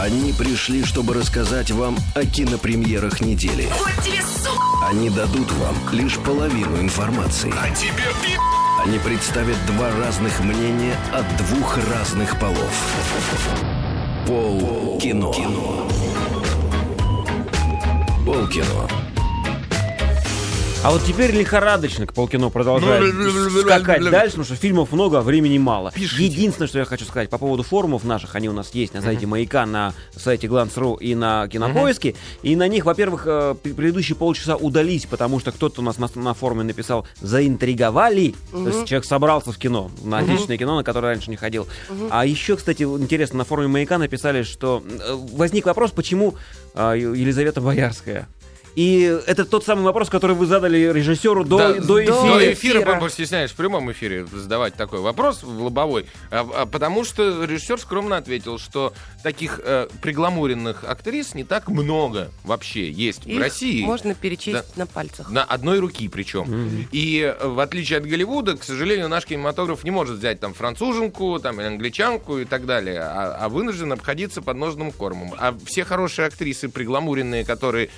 Они 0.00 0.32
пришли, 0.32 0.82
чтобы 0.82 1.12
рассказать 1.12 1.70
вам 1.70 1.94
о 2.14 2.24
кинопремьерах 2.24 3.20
недели. 3.20 3.68
Вот 3.78 4.02
тебе, 4.02 4.22
сука! 4.22 4.88
Они 4.88 5.10
дадут 5.10 5.52
вам 5.52 5.76
лишь 5.92 6.16
половину 6.16 6.80
информации. 6.80 7.52
А 7.54 7.68
тебе 7.74 7.92
Они 8.82 8.98
представят 8.98 9.58
два 9.66 9.90
разных 9.98 10.40
мнения 10.40 10.96
от 11.12 11.26
двух 11.36 11.76
разных 11.92 12.40
полов. 12.40 12.72
Пол 14.26 14.98
кино. 14.98 15.34
Пол 18.24 18.48
кино. 18.48 18.88
А 20.82 20.90
вот 20.92 21.04
теперь 21.04 21.30
лихорадочно 21.32 22.06
к 22.06 22.14
полкино 22.14 22.48
продолжает 22.48 23.02
скакать 23.66 24.00
дальше, 24.10 24.30
потому 24.30 24.44
что 24.46 24.54
фильмов 24.56 24.92
много, 24.92 25.18
а 25.18 25.20
времени 25.20 25.58
мало. 25.58 25.92
Единственное, 25.94 26.68
что 26.68 26.78
я 26.78 26.86
хочу 26.86 27.04
сказать 27.04 27.28
по 27.28 27.36
поводу 27.36 27.62
форумов 27.62 28.02
наших, 28.04 28.34
они 28.34 28.48
у 28.48 28.54
нас 28.54 28.70
есть 28.72 28.94
на 28.94 29.02
сайте 29.02 29.26
Маяка, 29.26 29.66
на 29.66 29.92
сайте 30.16 30.46
Glance.ru 30.46 30.96
и 30.98 31.14
на 31.14 31.46
Кинопоиске. 31.48 32.14
И 32.42 32.56
на 32.56 32.66
них, 32.66 32.86
во-первых, 32.86 33.24
э, 33.26 33.56
пр- 33.62 33.74
предыдущие 33.74 34.16
полчаса 34.16 34.56
удались, 34.56 35.04
потому 35.04 35.38
что 35.38 35.52
кто-то 35.52 35.82
у 35.82 35.84
нас 35.84 35.98
на, 35.98 36.08
на 36.14 36.32
форуме 36.32 36.62
написал 36.64 37.06
«заинтриговали». 37.20 38.34
То 38.50 38.68
есть 38.68 38.86
человек 38.86 39.04
собрался 39.04 39.52
в 39.52 39.58
кино, 39.58 39.90
на 40.02 40.18
отечественное 40.20 40.56
кино, 40.56 40.76
на 40.76 40.82
которое 40.82 41.08
раньше 41.08 41.28
не 41.28 41.36
ходил. 41.36 41.68
А 42.10 42.24
еще, 42.24 42.56
кстати, 42.56 42.84
интересно, 42.84 43.36
на 43.38 43.44
форуме 43.44 43.68
Маяка 43.68 43.98
написали, 43.98 44.44
что 44.44 44.82
э, 44.88 45.14
возник 45.34 45.66
вопрос, 45.66 45.90
почему 45.90 46.36
э, 46.74 46.94
Елизавета 46.96 47.60
Боярская. 47.60 48.26
И 48.76 49.00
это 49.26 49.44
тот 49.44 49.64
самый 49.64 49.82
вопрос, 49.82 50.08
который 50.08 50.36
вы 50.36 50.46
задали 50.46 50.92
режиссеру 50.92 51.44
до, 51.44 51.58
Да, 51.58 51.72
до 51.74 51.80
До 51.86 52.02
эфира. 52.04 52.52
эфира, 52.52 52.80
эфира. 52.82 53.00
постесняешь 53.00 53.50
в 53.50 53.54
прямом 53.56 53.90
эфире 53.92 54.26
задавать 54.26 54.74
такой 54.74 55.00
вопрос 55.00 55.42
в 55.42 55.62
лобовой, 55.62 56.06
а- 56.30 56.48
а 56.54 56.66
потому 56.66 57.04
что 57.04 57.44
режиссер 57.44 57.78
скромно 57.80 58.16
ответил, 58.16 58.58
что 58.58 58.92
таких 59.22 59.60
э, 59.64 59.88
пригламуренных 60.02 60.84
актрис 60.84 61.34
не 61.34 61.44
так 61.44 61.68
много 61.68 62.30
вообще 62.44 62.90
есть 62.90 63.24
в 63.24 63.28
Их 63.28 63.40
России. 63.40 63.82
можно 63.82 64.14
перечесть 64.14 64.76
на 64.76 64.86
пальцах. 64.86 65.30
На 65.30 65.42
одной 65.44 65.78
руки 65.80 66.08
причем. 66.08 66.86
И 66.92 67.34
э, 67.38 67.46
в 67.46 67.58
отличие 67.60 67.98
от 67.98 68.04
Голливуда, 68.06 68.56
к 68.56 68.64
сожалению, 68.64 69.08
наш 69.08 69.26
кинематограф 69.26 69.84
не 69.84 69.90
может 69.90 70.18
взять 70.18 70.40
там 70.40 70.54
француженку, 70.54 71.38
там 71.40 71.58
англичанку 71.58 72.38
и 72.38 72.44
так 72.44 72.66
далее, 72.66 73.00
а, 73.00 73.36
а 73.40 73.48
вынужден 73.48 73.92
обходиться 73.92 74.42
подножным 74.42 74.92
кормом. 74.92 75.34
А 75.38 75.56
все 75.66 75.84
хорошие 75.84 76.26
актрисы, 76.26 76.68
пригламуренные, 76.68 77.44
которые 77.44 77.90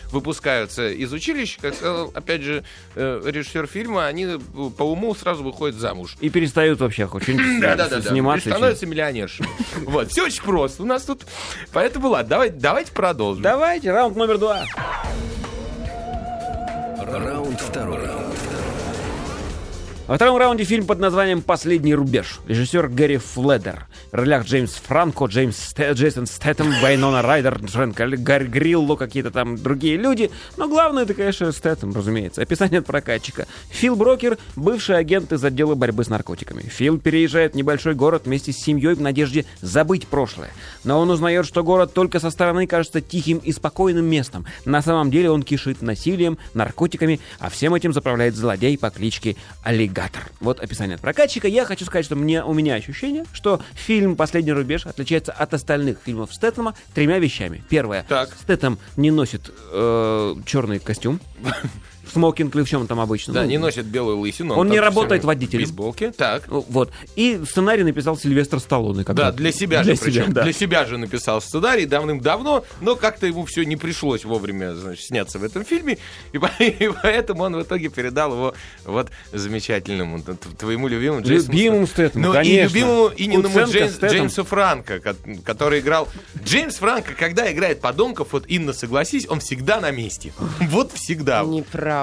выпускаются 0.73 0.89
из 0.89 1.13
училища, 1.13 1.59
как 1.61 1.75
сказал, 1.75 2.11
опять 2.15 2.43
же, 2.43 2.65
э, 2.95 3.23
режиссер 3.25 3.67
фильма, 3.67 4.07
они 4.07 4.25
э, 4.25 4.39
по 4.77 4.83
уму 4.85 5.15
сразу 5.15 5.43
выходят 5.43 5.77
замуж. 5.77 6.17
И 6.21 6.31
перестают 6.31 6.81
вообще 6.81 7.07
хоть 7.07 7.25
что-нибудь 7.25 7.61
Да-да-да. 7.61 8.01
сниматься. 8.01 8.49
И 8.49 8.53
становятся 8.53 8.87
миллионершами. 8.87 9.49
Вот, 9.85 10.11
все 10.11 10.25
очень 10.25 10.43
просто. 10.43 10.83
У 10.83 10.87
нас 10.87 11.03
тут... 11.03 11.23
Поэтому 11.73 12.09
ладно, 12.09 12.31
давайте, 12.31 12.57
давайте 12.57 12.93
продолжим. 12.93 13.43
Давайте, 13.43 13.91
раунд 13.91 14.17
номер 14.17 14.39
два. 14.39 14.67
Раунд 16.99 17.61
второй. 17.61 18.22
Во 20.13 20.17
втором 20.17 20.37
раунде 20.37 20.65
фильм 20.65 20.85
под 20.85 20.99
названием 20.99 21.41
«Последний 21.41 21.95
рубеж». 21.95 22.41
Режиссер 22.47 22.89
Гэри 22.89 23.17
Фледер. 23.17 23.87
В 24.11 24.15
ролях 24.15 24.45
Джеймс 24.45 24.75
Франко, 24.75 25.25
Джеймс 25.25 25.57
Сте- 25.57 25.93
Джейсон 25.95 26.27
Стэттем, 26.27 26.71
Вайнона 26.83 27.23
Райдер, 27.23 27.59
Джен 27.65 27.93
Гарри 27.93 28.47
Грилло, 28.47 28.97
какие-то 28.97 29.31
там 29.31 29.57
другие 29.57 29.97
люди. 29.97 30.31
Но 30.59 30.69
главное, 30.69 31.05
это, 31.05 31.15
конечно, 31.15 31.51
Стэттем, 31.51 31.95
разумеется. 31.95 32.43
Описание 32.43 32.81
от 32.81 32.85
прокатчика. 32.85 33.47
Фил 33.71 33.97
Брокер— 33.97 34.37
бывший 34.55 34.99
агент 34.99 35.33
из 35.33 35.43
отдела 35.43 35.75
борьбы 35.77 36.05
с 36.05 36.11
наркотиками. 36.11 36.61
Фил 36.61 36.99
переезжает 36.99 37.55
в 37.55 37.57
небольшой 37.57 37.95
город 37.95 38.27
вместе 38.27 38.53
с 38.53 38.59
семьей 38.59 38.95
в 38.95 39.01
надежде 39.01 39.47
забыть 39.63 40.07
прошлое. 40.07 40.51
Но 40.85 41.01
он 41.01 41.09
узнает, 41.09 41.47
что 41.47 41.65
город 41.65 41.95
только 41.95 42.21
со 42.21 42.29
стороны 42.29 42.67
кажется 42.67 43.01
тихим 43.01 43.39
и 43.39 43.51
спокойным 43.51 44.05
местом. 44.05 44.45
На 44.67 44.83
самом 44.83 45.11
деле 45.11 45.31
он 45.31 45.43
кишит 45.43 45.81
насилием, 45.81 46.37
наркотиками, 46.53 47.19
а 47.39 47.49
всем 47.49 47.75
этим 47.75 47.95
заправляет 47.95 48.37
злодей 48.37 48.77
по 48.77 48.91
кличке 48.91 49.37
Аллигатор. 50.03 50.33
Вот 50.41 50.59
описание 50.59 50.97
от 50.97 51.01
прокатчика. 51.01 51.47
Я 51.47 51.65
хочу 51.65 51.85
сказать, 51.85 52.05
что 52.05 52.17
мне, 52.17 52.43
у 52.43 52.53
меня 52.53 52.75
ощущение, 52.75 53.25
что 53.33 53.63
фильм 53.75 54.17
«Последний 54.17 54.53
рубеж» 54.53 54.85
отличается 54.85 55.31
от 55.31 55.55
остальных 55.55 55.99
фильмов 56.05 56.35
Стэттема 56.35 56.75
тремя 56.93 57.19
вещами. 57.19 57.63
Первое. 57.69 58.05
Так. 58.09 58.31
Стэттем 58.41 58.79
не 58.97 59.13
носит 59.13 59.53
э, 59.71 60.35
черный 60.45 60.81
костюм. 60.81 61.21
Смокинг 62.13 62.55
или 62.55 62.63
в 62.63 62.69
чем 62.69 62.87
там 62.87 63.01
обычно. 63.01 63.33
Да, 63.35 63.43
Ну, 63.43 63.49
не 63.49 63.59
носит 63.59 63.87
белую 63.87 64.19
лысину. 64.19 64.55
Он 64.55 64.69
не 64.69 64.79
работает 64.81 65.25
водителем. 65.25 65.65
В 65.65 65.69
бейсболке. 65.69 66.13
Так. 66.13 66.45
Вот. 66.49 66.91
И 67.17 67.41
сценарий 67.49 67.85
написал 67.85 68.17
Сильвестр 68.17 68.61
Сталлоне. 68.61 69.05
как 69.05 69.17
Да, 69.17 69.33
для 69.33 69.53
себя 69.53 69.83
Для 69.83 69.95
же, 69.95 70.01
причем. 70.01 70.25
себя, 70.25 70.33
да. 70.35 70.43
Для 70.45 70.53
себя 70.53 70.85
же 70.85 70.99
написал 70.99 71.41
сценарий 71.41 71.87
давным-давно, 71.87 72.65
но 72.81 72.97
как-то 72.97 73.27
ему 73.27 73.45
все 73.47 73.65
не 73.65 73.77
пришлось 73.77 74.25
вовремя, 74.25 74.75
значит, 74.75 75.05
сняться 75.05 75.39
в 75.39 75.45
этом 75.45 75.65
фильме, 75.65 75.99
и, 76.33 76.39
по- 76.39 76.51
и 76.63 76.91
поэтому 77.03 77.45
он 77.45 77.57
в 77.57 77.63
итоге 77.63 77.89
передал 77.89 78.33
его 78.33 78.55
вот 78.85 79.11
замечательному, 79.33 80.23
твоему 80.59 80.89
любимому 80.89 81.23
Джейсону 81.23 81.53
Любимому. 81.53 81.87
Стэтхему, 81.87 82.27
Ну, 82.27 82.33
конечно. 82.33 82.61
и 82.61 82.69
любимому 82.69 83.11
Ининому 83.17 83.49
Куценко, 83.49 83.73
Джеймс-. 83.79 84.13
Джеймсу 84.13 84.45
Франко, 84.45 85.01
ко- 85.01 85.17
который 85.45 85.81
играл... 85.81 86.09
Джеймс 86.45 86.77
Франко, 86.77 87.13
когда 87.19 87.51
играет 87.53 87.81
подонков, 87.81 88.29
вот, 88.33 88.45
Инна, 88.49 88.73
согласись, 88.73 89.27
он 89.29 89.41
всегда 89.41 89.81
на 89.81 89.91
месте. 89.91 90.33
Вот 90.73 90.93
всегда. 90.93 91.43
Неправда. 91.45 92.02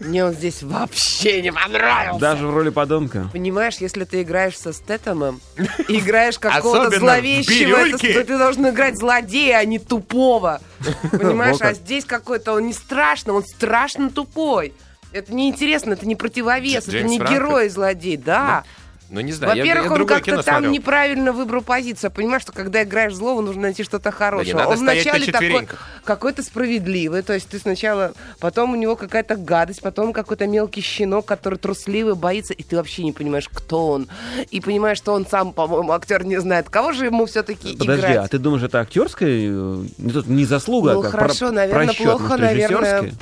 Мне 0.00 0.24
он 0.24 0.32
здесь 0.32 0.62
вообще 0.62 1.42
не 1.42 1.52
понравился. 1.52 2.20
Даже 2.20 2.46
в 2.46 2.54
роли 2.54 2.70
подонка. 2.70 3.28
Понимаешь, 3.32 3.76
если 3.78 4.04
ты 4.04 4.22
играешь 4.22 4.58
со 4.58 4.72
Стэтомом, 4.72 5.40
играешь 5.88 6.38
какого-то 6.38 6.98
зловещего, 6.98 7.76
это, 7.76 8.24
ты 8.24 8.38
должен 8.38 8.68
играть 8.68 8.98
злодея, 8.98 9.58
а 9.58 9.64
не 9.64 9.78
тупого. 9.78 10.60
Понимаешь, 11.10 11.56
а 11.60 11.72
здесь 11.74 12.04
какой-то 12.04 12.52
он 12.52 12.66
не 12.66 12.72
страшный, 12.72 13.34
он 13.34 13.44
страшно 13.44 14.10
тупой. 14.10 14.74
Это 15.12 15.32
неинтересно, 15.32 15.92
это 15.92 16.06
не 16.06 16.16
противовес, 16.16 16.88
это 16.88 17.02
не 17.04 17.18
Франко? 17.18 17.34
герой-злодей, 17.34 18.16
да. 18.16 18.64
Ну, 19.10 19.20
не 19.20 19.32
знаю, 19.32 19.54
я- 19.54 19.62
Во-первых, 19.62 19.84
я 19.84 19.90
он 19.92 19.96
другое 19.98 20.16
как-то 20.18 20.42
там 20.42 20.54
смотрел. 20.54 20.70
неправильно 20.72 21.32
выбрал 21.32 21.62
позицию. 21.62 22.10
Понимаешь, 22.10 22.42
что 22.42 22.52
когда 22.52 22.82
играешь 22.82 23.14
злого, 23.14 23.42
нужно 23.42 23.62
найти 23.62 23.84
что-то 23.84 24.10
хорошее. 24.10 24.56
надо 24.56 24.70
он 24.70 24.78
вначале 24.78 25.30
такой 25.30 25.68
какой-то 26.04 26.42
справедливый. 26.42 27.22
То 27.22 27.34
есть 27.34 27.48
ты 27.48 27.58
сначала, 27.58 28.12
потом 28.40 28.72
у 28.72 28.76
него 28.76 28.96
какая-то 28.96 29.36
гадость, 29.36 29.82
потом 29.82 30.12
какой-то 30.12 30.46
мелкий 30.46 30.80
щенок, 30.80 31.26
который 31.26 31.58
трусливый, 31.58 32.14
боится, 32.14 32.54
и 32.54 32.62
ты 32.62 32.76
вообще 32.76 33.04
не 33.04 33.12
понимаешь, 33.12 33.48
кто 33.52 33.88
он. 33.88 34.08
И 34.50 34.60
понимаешь, 34.60 34.98
что 34.98 35.12
он 35.12 35.26
сам, 35.26 35.52
по-моему, 35.52 35.92
актер 35.92 36.24
не 36.24 36.40
знает. 36.40 36.68
Кого 36.70 36.92
же 36.92 37.04
ему 37.04 37.26
все-таки 37.26 37.76
Подожди, 37.76 38.00
играть? 38.06 38.16
а 38.16 38.28
ты 38.28 38.38
думаешь, 38.38 38.62
это 38.64 38.80
актерская, 38.80 39.28
э, 39.28 39.84
не, 39.98 40.10
тут 40.12 40.26
не 40.28 40.44
заслуга, 40.44 40.94
Ну 40.94 41.00
а 41.00 41.02
как 41.02 41.12
хорошо, 41.12 41.46
про- 41.48 41.54
наверное, 41.54 41.86
просчет, 41.86 42.04
плохо, 42.04 42.36
наверное, 42.38 43.12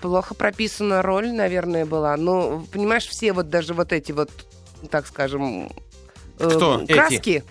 плохо 0.00 0.34
прописана 0.34 1.02
роль, 1.02 1.28
наверное, 1.32 1.86
была. 1.86 2.16
Ну, 2.16 2.66
понимаешь, 2.72 3.06
все 3.06 3.32
вот 3.32 3.48
даже 3.48 3.74
вот 3.74 3.92
эти 3.92 4.12
вот, 4.12 4.30
так 4.90 5.06
скажем, 5.06 5.70
э, 6.38 6.48
Кто 6.48 6.80
эти? 6.82 6.92
краски, 6.92 7.44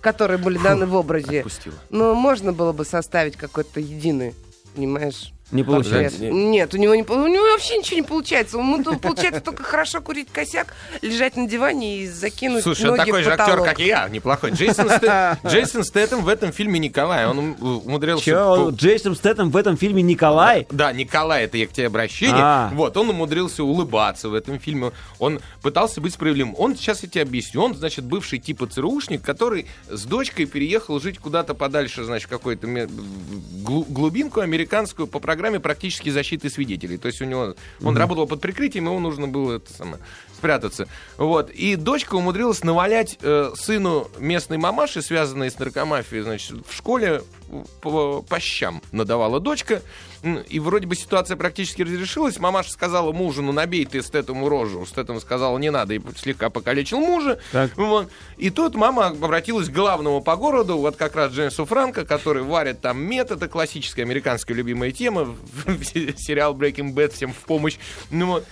которые 0.00 0.38
были 0.38 0.58
даны 0.58 0.86
в 0.86 0.94
образе, 0.94 1.38
Отпустила. 1.40 1.74
ну, 1.90 2.14
можно 2.14 2.52
было 2.52 2.72
бы 2.72 2.84
составить 2.84 3.36
какой-то 3.36 3.80
единый, 3.80 4.34
понимаешь? 4.74 5.32
Не 5.52 5.62
получается. 5.62 6.24
Нет, 6.24 6.72
у 6.74 6.78
него, 6.78 6.94
не, 6.94 7.02
у 7.02 7.26
него 7.26 7.44
вообще 7.52 7.76
ничего 7.78 7.96
не 7.96 8.02
получается. 8.02 8.56
Ему 8.56 8.82
получается 8.98 9.40
только 9.42 9.62
хорошо 9.62 10.00
курить 10.00 10.28
косяк, 10.32 10.74
лежать 11.02 11.36
на 11.36 11.46
диване 11.46 11.98
и 11.98 12.08
закинуть 12.08 12.62
Слушай, 12.62 12.90
он 12.90 12.96
ноги 12.96 13.10
такой 13.10 13.20
в 13.20 13.24
же 13.24 13.32
актер, 13.32 13.62
как 13.62 13.78
и 13.78 13.86
я, 13.86 14.08
неплохой. 14.08 14.52
Джейсон, 14.52 14.88
Стэт- 14.88 15.38
Джейсон 15.46 15.84
Стэттем 15.84 16.22
в 16.22 16.28
этом 16.28 16.52
фильме 16.52 16.78
Николай. 16.78 17.26
Он 17.26 17.38
ум- 17.38 17.56
умудрился... 17.60 18.24
Че, 18.24 18.70
Джейсон 18.70 19.14
Стэттем 19.14 19.50
в 19.50 19.56
этом 19.56 19.76
фильме 19.76 20.02
Николай? 20.02 20.66
Да, 20.70 20.90
Николай, 20.92 21.44
это 21.44 21.58
я 21.58 21.66
к 21.66 21.72
тебе 21.72 21.88
обращение. 21.88 22.34
А. 22.42 22.70
Вот, 22.72 22.96
он 22.96 23.10
умудрился 23.10 23.62
улыбаться 23.62 24.30
в 24.30 24.34
этом 24.34 24.58
фильме. 24.58 24.92
Он 25.18 25.40
пытался 25.60 26.00
быть 26.00 26.14
справедливым. 26.14 26.54
Он, 26.56 26.76
сейчас 26.76 27.02
я 27.02 27.08
тебе 27.10 27.22
объясню, 27.22 27.62
он, 27.62 27.74
значит, 27.74 28.06
бывший 28.06 28.38
типа 28.38 28.66
ЦРУшник, 28.66 29.20
который 29.22 29.66
с 29.90 30.04
дочкой 30.04 30.46
переехал 30.46 30.98
жить 30.98 31.18
куда-то 31.18 31.52
подальше, 31.52 32.04
значит, 32.04 32.28
какую-то 32.30 32.66
глубинку 33.62 34.40
американскую 34.40 35.06
по 35.06 35.18
программе 35.18 35.41
практически 35.60 36.10
защиты 36.10 36.50
свидетелей. 36.50 36.98
То 36.98 37.08
есть 37.08 37.20
у 37.20 37.24
него... 37.24 37.54
Он 37.82 37.96
работал 37.96 38.26
под 38.26 38.40
прикрытием, 38.40 38.86
ему 38.86 39.00
нужно 39.00 39.28
было 39.28 39.56
это 39.56 39.72
самое, 39.72 39.98
спрятаться. 40.42 40.88
Вот. 41.18 41.50
И 41.50 41.76
дочка 41.76 42.16
умудрилась 42.16 42.64
навалять 42.64 43.16
э, 43.22 43.52
сыну 43.54 44.10
местной 44.18 44.58
мамаши, 44.58 45.00
связанной 45.00 45.52
с 45.52 45.58
наркомафией, 45.58 46.22
значит, 46.22 46.66
в 46.68 46.74
школе 46.74 47.22
по, 47.80 48.22
по 48.22 48.40
щам 48.40 48.82
надавала 48.90 49.38
дочка. 49.38 49.82
И 50.48 50.58
вроде 50.58 50.86
бы 50.88 50.96
ситуация 50.96 51.36
практически 51.36 51.82
разрешилась. 51.82 52.40
Мамаша 52.40 52.70
сказала 52.70 53.12
мужу, 53.12 53.42
ну 53.42 53.52
набей 53.52 53.84
ты 53.84 54.02
Стэтому 54.02 54.48
рожу. 54.48 54.84
Стэтом 54.84 55.20
сказал, 55.20 55.56
не 55.58 55.70
надо, 55.70 55.94
и 55.94 56.00
слегка 56.16 56.50
покалечил 56.50 56.98
мужа. 56.98 57.38
Так. 57.52 57.76
Вот. 57.76 58.10
И 58.36 58.50
тут 58.50 58.74
мама 58.74 59.08
обратилась 59.08 59.68
к 59.68 59.72
главному 59.72 60.22
по 60.22 60.34
городу, 60.34 60.78
вот 60.78 60.96
как 60.96 61.14
раз 61.14 61.32
Джеймсу 61.32 61.66
Франко, 61.66 62.04
который 62.04 62.42
варит 62.42 62.80
там 62.80 63.00
мед, 63.00 63.30
это 63.30 63.46
классическая 63.46 64.02
американская 64.02 64.56
любимая 64.56 64.90
тема, 64.90 65.36
сериал 65.66 66.56
Breaking 66.56 66.94
Bad 66.94 67.12
всем 67.14 67.32
в 67.32 67.38
помощь. 67.38 67.78
Ну 68.10 68.26
вот. 68.26 68.44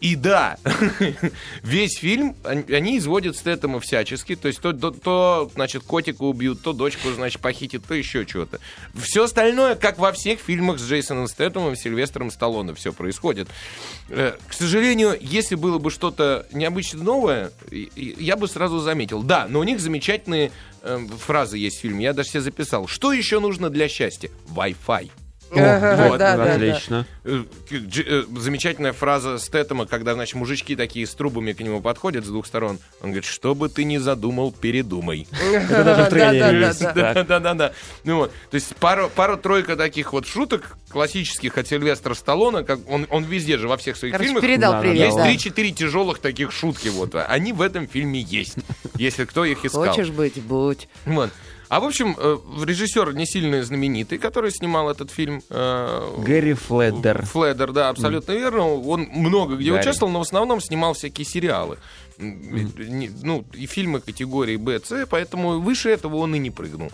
И 0.00 0.16
да, 0.16 0.56
весь 1.62 1.98
фильм 1.98 2.34
они 2.44 2.96
изводят 2.98 3.36
Стэттема 3.36 3.80
всячески. 3.80 4.34
То 4.34 4.48
есть 4.48 4.60
то, 4.60 4.72
то, 4.72 4.90
то, 4.90 5.50
значит, 5.54 5.82
котика 5.82 6.22
убьют, 6.22 6.62
то 6.62 6.72
дочку, 6.72 7.10
значит, 7.10 7.40
похитят, 7.42 7.84
то 7.84 7.94
еще 7.94 8.24
чего-то. 8.24 8.60
Все 8.94 9.24
остальное, 9.24 9.74
как 9.74 9.98
во 9.98 10.12
всех 10.12 10.40
фильмах 10.40 10.78
с 10.78 10.88
Джейсоном 10.88 11.28
Стэттемом, 11.28 11.76
Сильвестром 11.76 12.30
Сталлоне, 12.30 12.74
все 12.74 12.92
происходит. 12.92 13.48
Э, 14.08 14.32
К 14.48 14.52
сожалению, 14.54 15.18
если 15.20 15.54
было 15.54 15.78
бы 15.78 15.90
что-то 15.90 16.46
необычно 16.52 17.02
новое, 17.04 17.52
и- 17.70 17.90
и 17.94 18.24
я 18.24 18.36
бы 18.36 18.48
сразу 18.48 18.78
заметил. 18.80 19.22
Да, 19.22 19.46
но 19.48 19.60
у 19.60 19.64
них 19.64 19.80
замечательные 19.80 20.50
э, 20.82 20.98
фразы 21.26 21.58
есть 21.58 21.76
в 21.76 21.80
фильме. 21.80 22.04
Я 22.06 22.14
даже 22.14 22.30
себе 22.30 22.40
записал. 22.40 22.86
Что 22.86 23.12
еще 23.12 23.38
нужно 23.38 23.68
для 23.68 23.86
счастья? 23.86 24.30
Wi-Fi. 24.54 25.10
Ага, 25.52 26.08
вот, 26.08 26.18
да, 26.18 26.36
да, 26.36 26.44
да. 26.44 26.54
Отлично. 26.54 27.06
Замечательная 28.36 28.92
фраза 28.92 29.38
Стэттема, 29.38 29.86
когда, 29.86 30.14
значит, 30.14 30.36
мужички 30.36 30.76
такие 30.76 31.06
с 31.06 31.14
трубами 31.14 31.52
к 31.52 31.60
нему 31.60 31.80
подходят 31.80 32.24
с 32.24 32.28
двух 32.28 32.46
сторон. 32.46 32.78
Он 33.00 33.10
говорит, 33.10 33.24
что 33.24 33.54
бы 33.54 33.68
ты 33.68 33.84
ни 33.84 33.98
задумал, 33.98 34.52
передумай. 34.52 35.26
Да-да-да. 35.70 37.72
Ну 38.04 38.16
вот, 38.16 38.32
то 38.50 38.54
есть 38.54 38.74
пару, 38.76 39.08
пару-тройка 39.08 39.76
таких 39.76 40.12
вот 40.12 40.26
шуток 40.26 40.76
классических 40.90 41.56
от 41.58 41.66
Сильвестра 41.66 42.14
Сталлоне, 42.14 42.64
как 42.64 42.80
он, 42.88 43.06
он 43.10 43.24
везде 43.24 43.58
же 43.58 43.68
во 43.68 43.76
всех 43.76 43.96
своих 43.96 44.12
Короче, 44.12 44.28
фильмах. 44.28 44.42
передал 44.42 44.72
Да, 44.72 44.78
да, 44.78 44.82
привет. 44.82 45.06
Есть 45.06 45.22
три-четыре 45.22 45.70
тяжелых 45.70 46.18
таких 46.18 46.52
шутки 46.52 46.88
вот. 46.88 47.14
а 47.14 47.24
Они 47.24 47.52
в 47.52 47.62
этом 47.62 47.86
фильме 47.86 48.20
есть, 48.20 48.56
если 48.96 49.24
кто 49.24 49.44
их 49.44 49.64
искал. 49.64 49.86
Хочешь 49.86 50.10
быть, 50.10 50.42
будь. 50.42 50.88
Вот. 51.04 51.30
А 51.70 51.78
в 51.78 51.84
общем, 51.84 52.16
э, 52.18 52.36
режиссер 52.64 53.14
не 53.14 53.24
сильно 53.26 53.62
знаменитый, 53.62 54.18
который 54.18 54.50
снимал 54.50 54.90
этот 54.90 55.10
фильм. 55.12 55.40
э, 55.50 56.14
Гэри 56.18 56.54
Фледдер. 56.54 57.24
Фледер, 57.26 57.70
да, 57.72 57.88
абсолютно 57.90 58.32
верно. 58.32 58.64
Он 58.74 59.02
много 59.12 59.54
где 59.56 59.70
Гарри. 59.70 59.80
участвовал, 59.80 60.12
но 60.12 60.18
в 60.18 60.22
основном 60.22 60.60
снимал 60.60 60.94
всякие 60.94 61.24
сериалы. 61.24 61.78
Не- 62.18 63.10
Ну, 63.22 63.44
и 63.54 63.66
фильмы 63.66 64.00
категории 64.00 64.56
Б, 64.56 64.80
С, 64.84 65.06
поэтому 65.08 65.60
выше 65.60 65.90
этого 65.90 66.16
он 66.16 66.34
и 66.34 66.38
не 66.40 66.50
прыгнул. 66.50 66.90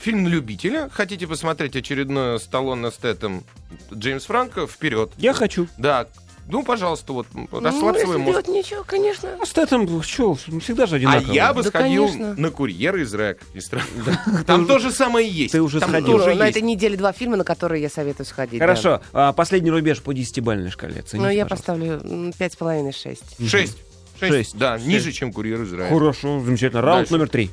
Фильм 0.00 0.24
на 0.24 0.28
любителя. 0.28 0.88
Хотите 0.92 1.26
посмотреть 1.26 1.76
очередное 1.76 2.38
Сталлоне 2.38 2.90
с 2.90 2.96
Тетом 2.96 3.44
Джеймс 3.92 4.24
Франко? 4.24 4.66
Вперед. 4.66 5.12
Я 5.18 5.34
хочу. 5.34 5.68
Да. 5.78 6.06
Ну, 6.48 6.62
пожалуйста, 6.62 7.12
вот 7.12 7.26
Ну, 7.34 7.48
расслабься 7.60 8.02
если 8.02 8.16
мозг. 8.18 8.30
делать 8.44 8.48
ничего, 8.48 8.84
конечно. 8.86 9.30
А 9.42 9.44
Стэттем, 9.46 10.00
что, 10.02 10.34
всегда 10.34 10.86
же 10.86 10.94
А 10.94 10.98
одинаково. 10.98 11.32
я 11.32 11.52
бы 11.52 11.62
Да, 11.64 11.68
сходил 11.70 12.06
конечно. 12.06 12.34
на 12.36 12.50
курьера 12.50 13.02
из 13.02 13.12
рэк. 13.12 13.40
Там 14.46 14.66
то 14.66 14.78
же 14.78 14.92
самое 14.92 15.28
есть. 15.28 15.52
ты 15.52 15.60
уже 15.60 15.80
Там 15.80 15.90
сходил. 15.90 16.12
тоже 16.18 16.30
Ну, 16.30 16.36
на 16.36 16.46
есть. 16.46 16.56
этой 16.56 16.64
неделе 16.64 16.96
два 16.96 17.12
фильма, 17.12 17.36
на 17.36 17.42
которые 17.44 17.82
я 17.82 17.88
советую 17.90 18.26
сходить. 18.26 18.60
да. 18.60 18.64
Хорошо, 18.66 19.00
а, 19.12 19.32
последний 19.32 19.70
рубеж 19.72 20.00
по 20.02 20.12
десятибалльной 20.14 20.70
шкале. 20.70 21.00
Оцените, 21.00 21.16
Ну, 21.18 21.28
я 21.32 21.44
пожалуйста. 21.46 21.56
поставлю 21.56 21.92
м, 22.04 22.32
пять 22.32 22.52
с 22.52 22.56
половиной, 22.56 22.92
шесть. 22.92 23.24
Шесть. 23.40 23.76
Шесть. 24.20 24.32
Шесть. 24.32 24.56
Да, 24.56 24.76
Шесть. 24.78 24.88
ниже, 24.88 25.10
чем 25.12 25.32
курьер 25.32 25.62
из 25.62 25.72
рэк. 25.72 25.88
Хорошо, 25.88 26.40
замечательно. 26.40 26.80
Раунд 26.80 27.00
Дальше. 27.00 27.12
номер 27.12 27.28
три. 27.28 27.50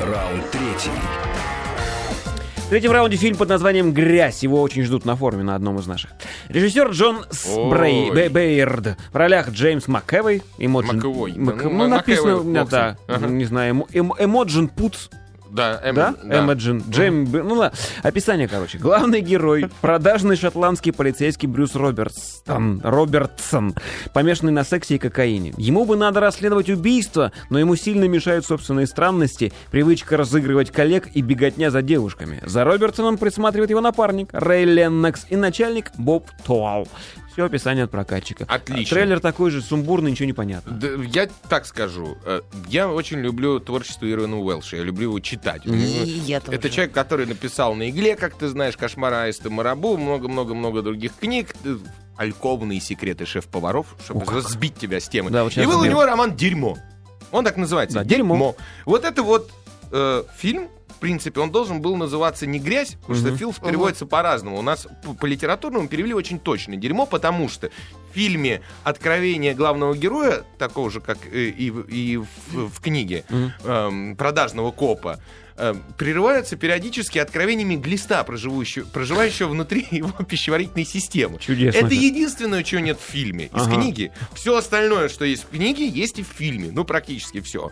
Раунд 0.00 0.50
третий. 0.52 1.33
В 2.74 2.76
третьем 2.76 2.90
раунде 2.90 3.16
фильм 3.16 3.36
под 3.36 3.50
названием 3.50 3.92
«Грязь». 3.92 4.42
Его 4.42 4.60
очень 4.60 4.82
ждут 4.82 5.04
на 5.04 5.14
форуме 5.14 5.44
на 5.44 5.54
одном 5.54 5.78
из 5.78 5.86
наших. 5.86 6.10
Режиссер 6.48 6.88
Джон 6.90 7.24
Сбрей. 7.30 8.10
Бе- 8.10 8.28
Бейерд. 8.28 8.96
В 9.12 9.16
ролях 9.16 9.50
Джеймс 9.50 9.86
МакЭвой. 9.86 10.42
Эмоджин, 10.58 10.96
Макэвой, 10.96 11.32
да, 11.34 11.40
Мак- 11.40 11.62
ну, 11.62 11.70
ну, 11.70 11.86
написано 11.86 12.64
да. 12.64 12.96
Ага. 13.06 13.26
не 13.28 13.44
знаю, 13.44 13.74
эмо- 13.76 13.86
эм- 13.92 14.12
Эмоджин 14.18 14.66
Путс, 14.66 15.08
Да, 15.54 15.80
Эм- 15.84 15.94
да? 15.94 16.14
Эмоджин, 16.24 16.82
Джейм, 16.90 17.26
Б- 17.26 17.44
ну 17.44 17.54
ладно. 17.54 17.78
Описание, 18.02 18.48
короче. 18.48 18.78
Главный 18.78 19.20
герой, 19.20 19.66
продажный 19.80 20.34
шотландский 20.36 20.92
полицейский 20.92 21.46
Брюс 21.46 21.76
Робертсон, 21.76 22.80
Робертсон, 22.82 23.74
помешанный 24.12 24.52
на 24.52 24.64
сексе 24.64 24.96
и 24.96 24.98
кокаине. 24.98 25.54
Ему 25.56 25.84
бы 25.84 25.96
надо 25.96 26.18
расследовать 26.18 26.68
убийство, 26.70 27.30
но 27.50 27.60
ему 27.60 27.76
сильно 27.76 28.04
мешают 28.08 28.44
собственные 28.44 28.88
странности, 28.88 29.52
привычка 29.70 30.16
разыгрывать 30.16 30.72
коллег 30.72 31.08
и 31.14 31.22
беготня 31.22 31.70
за 31.70 31.82
девушками. 31.82 32.40
За 32.44 32.64
Робертсоном 32.64 33.16
присматривает 33.16 33.70
его 33.70 33.80
напарник 33.80 34.30
Рэй 34.32 34.64
Леннокс 34.64 35.26
и 35.30 35.36
начальник 35.36 35.92
Боб 35.96 36.28
Туал. 36.44 36.88
Все 37.34 37.44
описание 37.46 37.84
от 37.84 37.90
прокатчика. 37.90 38.44
Отлично. 38.48 38.94
Трейлер 38.96 39.18
такой 39.18 39.50
же 39.50 39.60
сумбурный, 39.60 40.12
ничего 40.12 40.26
не 40.26 40.32
понятно. 40.32 40.72
Да, 40.72 40.88
я 41.02 41.28
так 41.48 41.66
скажу. 41.66 42.16
э, 42.24 42.42
Я 42.68 42.88
очень 42.88 43.18
люблю 43.18 43.58
творчество 43.58 44.08
Ирвина 44.10 44.38
Уэлша. 44.38 44.76
Я 44.76 44.84
люблю 44.84 45.08
его 45.08 45.18
читать. 45.18 45.66
И 45.66 45.68
него- 45.70 46.04
я 46.26 46.38
тоже. 46.40 46.56
Это 46.56 46.70
человек, 46.70 46.94
который 46.94 47.26
написал 47.26 47.74
на 47.74 47.90
игле, 47.90 48.14
как 48.14 48.36
ты 48.36 48.46
знаешь, 48.48 48.76
Кошмар 48.76 49.12
Аиста 49.14 49.50
Марабу, 49.50 49.96
много-много-много 49.96 50.80
других 50.82 51.12
книг. 51.20 51.54
э, 51.64 51.76
Альковные 52.16 52.78
секреты 52.80 53.26
шеф-поваров, 53.26 53.96
чтобы 54.04 54.40
сбить 54.42 54.76
тебя 54.76 55.00
с 55.00 55.08
темы. 55.08 55.30
Да, 55.30 55.42
вот 55.42 55.56
И 55.56 55.66
был 55.66 55.80
у 55.80 55.84
него 55.84 56.04
роман 56.06 56.36
Дерьмо. 56.36 56.78
Он 57.32 57.44
так 57.44 57.56
называется. 57.56 57.98
Да, 57.98 58.04
«Дерьмо». 58.04 58.54
Вот 58.86 59.04
это 59.04 59.24
вот 59.24 59.50
э, 59.90 60.22
фильм. 60.36 60.68
В 61.04 61.06
принципе, 61.06 61.38
он 61.40 61.50
должен 61.50 61.82
был 61.82 61.96
называться 61.96 62.46
не 62.46 62.58
грязь, 62.58 62.96
потому 63.02 63.18
что 63.18 63.28
фильм 63.36 63.52
переводится 63.68 64.06
по-разному. 64.06 64.56
У 64.58 64.62
нас 64.62 64.88
по, 65.04 65.12
по 65.12 65.26
литературному 65.26 65.86
перевели 65.86 66.14
очень 66.14 66.38
точно 66.38 66.76
дерьмо, 66.76 67.04
потому 67.04 67.50
что 67.50 67.68
в 68.10 68.14
фильме 68.14 68.62
откровение 68.84 69.52
главного 69.52 69.94
героя, 69.94 70.44
такого 70.56 70.90
же, 70.90 71.00
как 71.02 71.18
э, 71.30 71.48
и, 71.48 71.70
в- 71.70 71.86
и 71.90 72.16
в, 72.16 72.68
в 72.70 72.80
книге 72.80 73.24
эм, 73.64 74.16
продажного 74.16 74.70
копа, 74.70 75.20
э, 75.56 75.74
прерываются 75.96 76.56
периодически 76.56 77.18
откровениями 77.18 77.76
глиста, 77.76 78.22
проживающего, 78.24 78.86
проживающего 78.86 79.48
внутри 79.48 79.86
его 79.90 80.10
пищеварительной 80.24 80.84
системы. 80.84 81.38
Чудесно 81.38 81.78
Это 81.78 81.94
единственное, 81.94 82.62
чего 82.62 82.80
нет 82.80 82.98
в 82.98 83.10
фильме. 83.10 83.46
Из 83.46 83.50
Ага. 83.54 83.74
книги. 83.76 84.12
Все 84.34 84.56
остальное, 84.56 85.08
что 85.08 85.24
есть 85.24 85.44
в 85.44 85.48
книге, 85.48 85.86
есть 85.86 86.18
и 86.18 86.22
в 86.22 86.28
фильме. 86.28 86.70
Ну, 86.72 86.84
практически 86.84 87.40
все. 87.40 87.70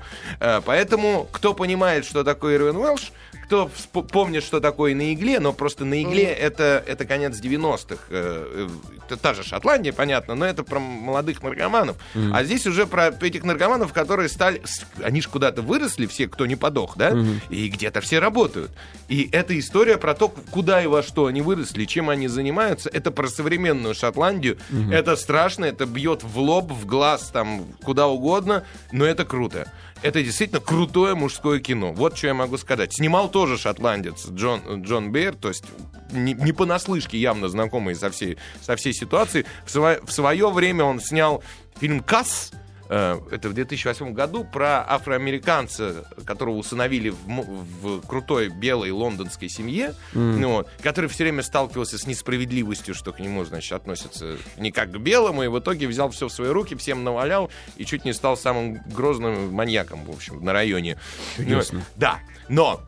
Поэтому, 0.64 1.29
кто 1.32 1.55
понимает, 1.55 2.05
что 2.05 2.25
такое 2.25 2.56
Ирвин 2.56 2.76
Уэлш, 2.76 3.12
кто 3.52 3.70
помнит, 4.02 4.43
что 4.43 4.60
такое 4.60 4.94
на 4.94 5.12
игле, 5.12 5.38
но 5.38 5.52
просто 5.52 5.84
на 5.84 6.02
игле 6.02 6.25
это, 6.25 6.82
это 6.87 7.04
конец 7.04 7.38
90-х. 7.38 7.96
э, 8.08 8.69
э, 9.10 9.16
та 9.20 9.34
же 9.34 9.43
Шотландия, 9.44 9.93
понятно, 9.93 10.34
но 10.34 10.46
это 10.46 10.64
про 10.64 10.81
молодых 10.81 11.43
наркоманов. 11.43 11.96
А 12.32 12.44
здесь 12.44 12.66
уже 12.66 12.87
про 12.87 13.08
этих 13.08 13.44
наркоманов, 13.44 13.93
которые 13.93 14.31
стали... 14.31 14.62
Они 15.02 15.20
же 15.20 15.28
куда-то 15.28 15.60
выросли, 15.60 16.06
все, 16.06 16.28
кто 16.28 16.46
не 16.46 16.56
подох, 16.56 16.96
да? 16.96 17.14
И 17.50 17.69
где-то 17.69 18.00
все 18.00 18.20
работают. 18.20 18.70
И 19.08 19.28
эта 19.32 19.58
история 19.58 19.99
про 19.99 20.14
то, 20.14 20.28
куда 20.28 20.82
и 20.82 20.87
во 20.87 21.02
что 21.02 21.26
они 21.26 21.43
выросли, 21.43 21.84
чем 21.84 22.08
они 22.08 22.28
занимаются, 22.28 22.88
это 22.88 23.10
про 23.10 23.28
современную 23.28 23.94
Шотландию. 23.94 24.56
Это 24.90 25.14
страшно, 25.16 25.66
это 25.66 25.84
бьет 25.84 26.22
в 26.22 26.38
лоб, 26.38 26.72
в 26.72 26.87
глаз, 26.87 27.28
там, 27.31 27.66
куда 27.84 28.06
угодно, 28.06 28.64
но 28.93 29.04
это 29.04 29.26
круто. 29.26 29.70
Это 30.02 30.22
действительно 30.22 30.60
крутое 30.60 31.14
мужское 31.14 31.60
кино. 31.60 31.93
Вот 31.93 32.16
что 32.16 32.26
я 32.28 32.34
могу 32.34 32.58
сказать. 32.58 32.93
Снимал 32.93 33.30
тоже 33.30 33.56
шотландец 33.56 34.28
Джон, 34.28 34.82
Джон 34.82 35.12
Бейер, 35.12 35.35
то 35.35 35.49
есть 35.49 35.64
не, 36.11 36.35
не 36.35 36.52
понаслышке 36.52 37.18
явно 37.18 37.49
знакомый 37.49 37.94
со 37.94 38.11
всей, 38.11 38.37
со 38.61 38.76
всей 38.76 38.92
ситуацией. 38.92 39.47
В, 39.64 39.75
сво- 39.75 40.04
в 40.04 40.12
свое 40.12 40.50
время 40.50 40.85
он 40.85 41.00
снял 41.00 41.42
фильм 41.78 42.00
«Касс», 42.00 42.50
это 42.92 43.49
в 43.49 43.54
2008 43.54 44.12
году, 44.12 44.44
про 44.44 44.84
афроамериканца, 44.87 46.06
которого 46.26 46.56
усыновили 46.56 47.11
в, 47.11 47.16
в 47.26 48.06
крутой 48.06 48.49
белой 48.49 48.90
лондонской 48.90 49.49
семье, 49.49 49.94
ну 50.12 50.52
вот, 50.52 50.68
который 50.82 51.08
все 51.08 51.25
время 51.25 51.42
сталкивался 51.42 51.99
с 51.99 52.06
несправедливостью, 52.06 52.94
что 52.94 53.12
к 53.12 53.20
нему, 53.20 53.44
значит, 53.44 53.72
относятся 53.72 54.37
не 54.58 54.72
как 54.72 54.92
к 54.92 54.96
белому, 54.99 55.42
и 55.42 55.49
в 55.49 55.58
итоге 55.58 55.87
взял 55.87 56.11
все 56.11 56.28
в 56.28 56.32
свои 56.32 56.49
руки, 56.49 56.75
всем 56.75 57.04
навалял 57.04 57.50
и 57.76 57.84
чуть 57.84 58.04
не 58.04 58.12
стал 58.12 58.37
самым 58.37 58.80
грозным 58.87 59.52
маньяком, 59.52 60.04
в 60.04 60.11
общем, 60.11 60.44
на 60.44 60.52
районе. 60.52 60.99
Чудесно. 61.37 61.78
Ну, 61.78 61.84
да, 61.96 62.20
но 62.49 62.82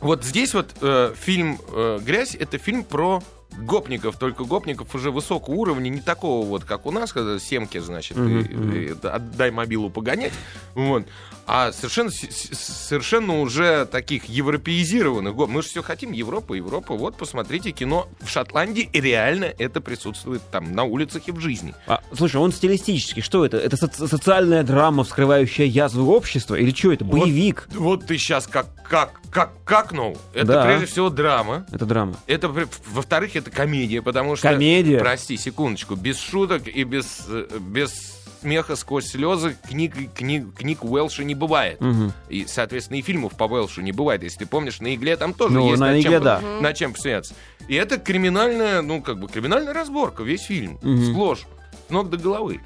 вот 0.00 0.24
здесь 0.24 0.54
вот 0.54 0.74
э, 0.80 1.14
фильм 1.16 1.58
э, 1.68 2.00
«Грязь»— 2.02 2.34
это 2.38 2.58
фильм 2.58 2.82
про 2.84 3.22
гопников, 3.58 4.16
только 4.16 4.44
гопников 4.44 4.94
уже 4.94 5.10
высокого 5.10 5.54
уровня, 5.54 5.88
не 5.88 6.00
такого 6.00 6.46
вот, 6.46 6.64
как 6.64 6.86
у 6.86 6.90
нас, 6.90 7.12
когда 7.12 7.38
семки, 7.38 7.78
значит, 7.78 8.16
и- 8.16 8.40
и 8.88 8.94
отдай 9.02 9.50
мобилу 9.50 9.90
погонять, 9.90 10.32
вот, 10.74 11.04
а 11.46 11.72
совершенно, 11.72 12.10
совершенно 12.10 13.40
уже 13.40 13.84
таких 13.86 14.26
европеизированных 14.26 15.34
гоп. 15.34 15.50
Мы 15.50 15.62
же 15.62 15.68
все 15.68 15.82
хотим 15.82 16.12
Европа, 16.12 16.54
Европа. 16.54 16.94
Вот, 16.94 17.16
посмотрите 17.16 17.72
кино 17.72 18.08
в 18.20 18.28
Шотландии, 18.28 18.88
и 18.92 19.00
реально 19.00 19.46
это 19.58 19.80
присутствует 19.80 20.42
там 20.50 20.72
на 20.72 20.84
улицах 20.84 21.22
и 21.26 21.32
в 21.32 21.40
жизни. 21.40 21.74
А, 21.86 22.00
слушай, 22.14 22.36
он 22.36 22.52
стилистически, 22.52 23.20
что 23.20 23.44
это? 23.44 23.56
Это 23.56 23.76
соци- 23.76 24.06
социальная 24.06 24.62
драма, 24.62 25.04
вскрывающая 25.04 25.66
язвы 25.66 26.04
общества? 26.04 26.54
Или 26.54 26.70
что 26.72 26.92
это? 26.92 27.04
Боевик? 27.04 27.68
Вот, 27.72 27.78
вот 27.80 28.06
ты 28.06 28.18
сейчас 28.18 28.46
как, 28.46 28.66
как, 28.88 29.20
как, 29.30 29.50
какнул. 29.64 30.16
Это 30.34 30.46
Да. 30.46 30.64
прежде 30.64 30.86
всего 30.86 31.10
драма. 31.10 31.66
Это 31.72 31.86
драма. 31.86 32.14
Это, 32.26 32.48
во-вторых, 32.48 33.34
это 33.42 33.50
комедия, 33.50 34.02
потому 34.02 34.36
что... 34.36 34.50
Комедия? 34.50 34.98
Прости, 34.98 35.36
секундочку. 35.36 35.94
Без 35.94 36.18
шуток 36.18 36.66
и 36.66 36.84
без, 36.84 37.24
э, 37.28 37.46
без 37.60 38.22
смеха 38.40 38.76
сквозь 38.76 39.06
слезы 39.06 39.56
книг, 39.68 39.94
книг, 40.14 40.54
книг 40.56 40.84
Уэлша 40.84 41.24
не 41.24 41.34
бывает. 41.34 41.80
Мгм. 41.80 42.12
И, 42.28 42.44
соответственно, 42.46 42.98
и 42.98 43.02
фильмов 43.02 43.36
по 43.36 43.44
Уэлшу 43.44 43.82
не 43.82 43.92
бывает. 43.92 44.22
Если 44.22 44.40
ты 44.40 44.46
помнишь, 44.46 44.80
на 44.80 44.94
игле 44.94 45.16
там 45.16 45.32
тоже 45.32 45.54
Ну, 45.54 45.68
есть 45.68 45.80
на 45.80 45.88
над, 45.88 45.96
«Игле», 45.96 46.10
чем, 46.10 46.22
да. 46.22 46.40
над 46.60 46.76
чем 46.76 46.92
посмеяться. 46.92 47.34
И 47.68 47.74
это 47.74 47.98
криминальная, 47.98 48.82
ну, 48.82 49.00
как 49.00 49.18
бы, 49.18 49.28
криминальная 49.28 49.72
разборка, 49.72 50.22
весь 50.22 50.42
фильм. 50.42 50.78
Мгм. 50.82 51.12
Сплошь. 51.12 51.46
ног 51.88 52.10
до 52.10 52.16
головы. 52.16 52.60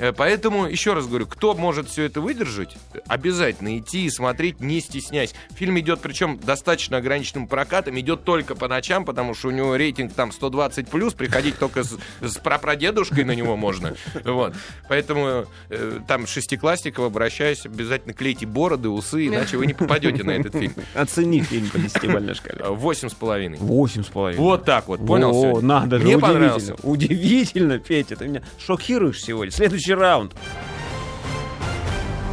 Э, 0.00 0.12
Поэтому, 0.12 0.66
еще 0.66 0.94
раз 0.94 1.06
говорю, 1.06 1.26
кто 1.26 1.54
может 1.54 1.88
все 1.88 2.04
это 2.04 2.20
выдержать, 2.20 2.76
обязательно 3.06 3.78
идти 3.78 4.06
и 4.06 4.10
смотреть, 4.10 4.60
не 4.60 4.80
стесняясь. 4.80 5.34
Фильм 5.50 5.78
идет, 5.78 6.00
причем 6.00 6.38
достаточно 6.42 6.96
ограниченным 6.96 7.46
прокатом, 7.46 7.98
идет 8.00 8.24
только 8.24 8.54
по 8.54 8.66
ночам, 8.66 9.04
потому 9.04 9.34
что 9.34 9.48
у 9.48 9.50
него 9.50 9.76
рейтинг 9.76 10.12
там 10.14 10.32
120 10.32 10.88
плюс, 10.88 11.12
приходить 11.12 11.58
только 11.58 11.84
с, 11.84 11.96
с 12.20 12.38
прапрадедушкой 12.38 13.24
на 13.24 13.32
него 13.32 13.56
можно. 13.56 13.94
Вот. 14.24 14.54
Поэтому 14.88 15.46
э, 15.68 16.00
там 16.08 16.26
шестиклассников 16.26 17.04
обращаюсь, 17.04 17.66
обязательно 17.66 18.14
клейте 18.14 18.46
бороды, 18.46 18.88
усы, 18.88 19.26
иначе 19.26 19.58
вы 19.58 19.66
не 19.66 19.74
попадете 19.74 20.24
на 20.24 20.32
этот 20.32 20.54
фильм. 20.54 20.72
Оцени 20.94 21.40
фильм 21.42 21.68
по 21.68 21.78
десятибалльной 21.78 22.34
шкале. 22.34 22.64
Восемь 22.64 23.08
с 23.10 23.14
половиной. 23.14 23.58
Восемь 23.58 24.02
с 24.02 24.06
половиной. 24.08 24.40
Вот 24.40 24.64
так 24.64 24.88
вот, 24.88 25.06
понял? 25.06 25.30
О, 25.34 25.60
надо 25.60 25.98
же, 25.98 26.04
Мне 26.04 26.16
удивительно. 26.16 26.40
понравился. 26.40 26.74
Удивительно, 26.82 27.78
Петя, 27.78 28.16
ты 28.16 28.28
меня 28.28 28.42
шокируешь 28.58 29.20
сегодня. 29.20 29.50
Следующий 29.52 29.89
раунд. 29.98 30.32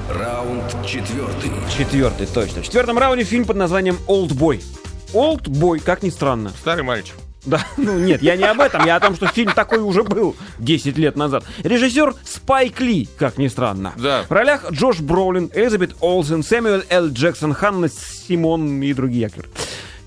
Раунд 0.10 0.64
четвертый. 0.86 1.52
Четвертый, 1.78 2.28
точно. 2.28 2.62
В 2.62 2.66
четвертом 2.66 2.98
раунде 2.98 3.24
фильм 3.24 3.46
под 3.46 3.58
названием 3.58 3.98
«Олдбой». 4.08 4.62
«Олдбой», 5.14 5.80
как 5.80 6.04
ни 6.04 6.10
странно. 6.10 6.52
Старый 6.62 6.84
мальчик. 6.84 7.16
Да, 7.48 7.66
ну 7.78 7.98
нет, 7.98 8.22
я 8.22 8.36
не 8.36 8.44
об 8.44 8.60
этом, 8.60 8.86
я 8.86 8.98
о 8.98 9.00
том, 9.00 9.16
что 9.16 9.28
фильм 9.28 9.54
такой 9.54 9.80
уже 9.80 10.04
был 10.04 10.36
10 10.60 10.98
лет 10.98 11.16
назад. 11.16 11.46
Режиссер 11.64 12.14
Спайк 12.24 12.82
Ли, 12.82 13.08
как 13.18 13.38
ни 13.38 13.48
странно. 13.48 13.94
Да. 13.98 14.24
В 14.28 14.32
ролях 14.32 14.70
Джош 14.72 15.00
Броулин, 15.00 15.50
Элизабет 15.54 15.96
Олсен, 16.02 16.44
Сэмюэл 16.44 16.84
Л. 16.90 17.08
Джексон, 17.08 17.54
Ханна 17.54 17.90
Симон 17.90 18.82
и 18.82 18.94
другие 18.94 19.28
актеры. 19.28 19.48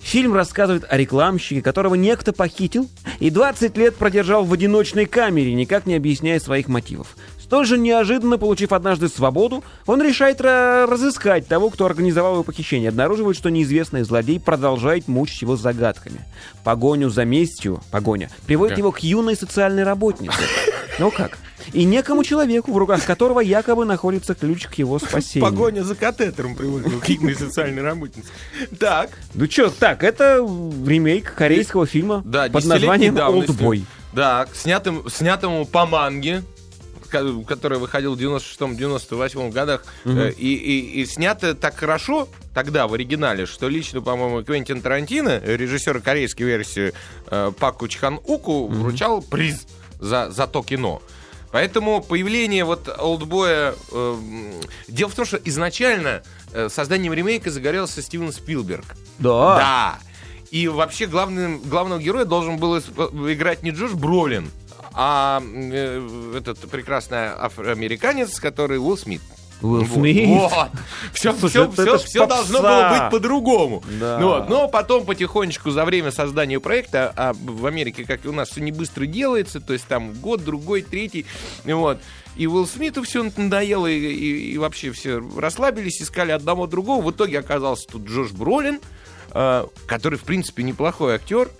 Фильм 0.00 0.34
рассказывает 0.34 0.84
о 0.88 0.96
рекламщике, 0.96 1.62
которого 1.62 1.94
некто 1.94 2.32
похитил 2.32 2.88
и 3.20 3.30
20 3.30 3.76
лет 3.76 3.96
продержал 3.96 4.44
в 4.44 4.52
одиночной 4.52 5.06
камере, 5.06 5.54
никак 5.54 5.86
не 5.86 5.94
объясняя 5.94 6.40
своих 6.40 6.68
мотивов. 6.68 7.16
Столь 7.50 7.66
же 7.66 7.78
неожиданно, 7.78 8.38
получив 8.38 8.70
однажды 8.72 9.08
свободу, 9.08 9.64
он 9.84 10.00
решает 10.00 10.40
ра- 10.40 10.86
разыскать 10.86 11.48
того, 11.48 11.68
кто 11.70 11.84
организовал 11.84 12.34
его 12.34 12.42
похищение. 12.44 12.90
Обнаруживает, 12.90 13.36
что 13.36 13.48
неизвестный 13.50 14.04
злодей 14.04 14.38
продолжает 14.38 15.08
мучить 15.08 15.42
его 15.42 15.56
загадками. 15.56 16.20
Погоню 16.62 17.10
за 17.10 17.24
местью, 17.24 17.82
погоня, 17.90 18.30
приводит 18.46 18.76
Да. 18.76 18.78
его 18.78 18.92
к 18.92 19.00
юной 19.00 19.34
социальной 19.34 19.82
работнице. 19.82 20.38
Ну 21.00 21.10
как? 21.10 21.38
И 21.72 21.82
некому 21.82 22.22
человеку, 22.22 22.72
в 22.72 22.76
руках 22.78 23.04
которого 23.04 23.40
якобы 23.40 23.84
находится 23.84 24.36
ключ 24.36 24.68
к 24.68 24.74
его 24.74 25.00
спасению. 25.00 25.50
Погоня 25.50 25.82
за 25.82 25.96
катетером 25.96 26.54
приводит 26.54 27.00
к 27.00 27.04
хитной 27.04 27.34
социальной 27.34 27.82
работнице. 27.82 28.28
Так. 28.78 29.10
Ну 29.34 29.48
чё, 29.48 29.70
так, 29.70 30.04
это 30.04 30.36
ремейк 30.86 31.34
корейского 31.34 31.84
фильма 31.84 32.22
Да, 32.24 32.48
под 32.48 32.64
названием. 32.64 33.16
«Олдбой». 33.18 33.84
Да, 34.12 34.46
снятым, 34.54 35.10
снятому 35.10 35.64
по 35.66 35.84
манге, 35.84 36.42
который 37.10 37.78
выходил 37.78 38.14
в 38.14 38.18
96-98 38.18 39.50
годах, 39.50 39.84
э, 40.04 40.32
и, 40.36 40.54
и, 40.54 41.00
и 41.00 41.06
снято 41.06 41.54
так 41.54 41.76
хорошо 41.76 42.28
тогда 42.54 42.86
в 42.86 42.94
оригинале, 42.94 43.46
что 43.46 43.68
лично, 43.68 44.00
по-моему, 44.00 44.42
Квентин 44.42 44.80
Тарантино, 44.80 45.40
режиссер 45.40 46.00
корейской 46.00 46.44
версии 46.44 46.92
э, 47.26 47.52
Паку 47.58 47.88
Чхан 47.88 48.20
Уку, 48.24 48.68
вручал 48.68 49.22
приз 49.22 49.66
за, 49.98 50.30
за 50.30 50.46
то 50.46 50.62
кино. 50.62 51.02
Поэтому 51.52 52.00
появление 52.00 52.64
вот 52.64 52.88
Олдбоя... 52.98 53.74
э, 53.90 54.16
дело 54.88 55.10
в 55.10 55.14
том, 55.14 55.24
что 55.24 55.36
изначально 55.44 56.22
э, 56.52 56.68
созданием 56.68 57.12
ремейка 57.12 57.50
загорелся 57.50 58.02
Стивен 58.02 58.32
Спилберг. 58.32 58.84
Да. 59.18 59.56
Да. 59.56 59.98
И 60.50 60.68
вообще 60.68 61.06
главным, 61.06 61.60
главного 61.60 62.00
героя 62.00 62.24
должен 62.24 62.56
был 62.56 62.78
играть 62.78 63.62
не 63.62 63.70
Джош 63.70 63.92
Бролин, 63.92 64.50
а 64.94 65.42
э, 65.42 66.34
этот 66.38 66.58
прекрасный 66.70 67.28
афроамериканец, 67.28 68.38
который 68.40 68.78
Уилл 68.78 68.96
Смит. 68.96 69.20
Уилл. 69.62 69.86
Смит. 69.86 70.26
Вот. 70.28 70.70
Все, 71.12 71.34
Слушай, 71.34 71.70
все, 71.72 71.98
ж 71.98 72.00
все 72.02 72.26
должно 72.26 72.60
было 72.62 72.88
быть 72.98 73.10
по-другому. 73.10 73.82
Да. 74.00 74.18
Ну 74.18 74.28
вот. 74.28 74.48
Но 74.48 74.68
потом 74.68 75.04
потихонечку 75.04 75.70
за 75.70 75.84
время 75.84 76.10
создания 76.10 76.58
проекта, 76.60 77.12
а 77.14 77.34
в 77.34 77.66
Америке, 77.66 78.04
как 78.04 78.24
и 78.24 78.28
у 78.28 78.32
нас, 78.32 78.48
все 78.48 78.62
не 78.62 78.72
быстро 78.72 79.04
делается, 79.06 79.60
то 79.60 79.74
есть 79.74 79.86
там 79.86 80.12
год, 80.14 80.42
другой, 80.44 80.82
третий, 80.82 81.26
вот. 81.64 81.98
И 82.36 82.46
Уилл 82.46 82.66
Смиту 82.66 83.02
все 83.02 83.22
надоело, 83.22 83.86
и, 83.86 83.98
и- 83.98 84.52
и 84.52 84.58
вообще 84.58 84.92
все 84.92 85.22
расслабились, 85.36 86.00
искали 86.00 86.30
одного 86.32 86.66
другого. 86.66 87.02
В 87.02 87.10
итоге 87.10 87.38
оказался 87.40 87.86
тут 87.88 88.06
Джош 88.08 88.30
Бролин, 88.30 88.80
э, 89.32 89.66
который, 89.86 90.18
в 90.18 90.22
принципе, 90.22 90.62
неплохой 90.62 91.16
актер, 91.16 91.50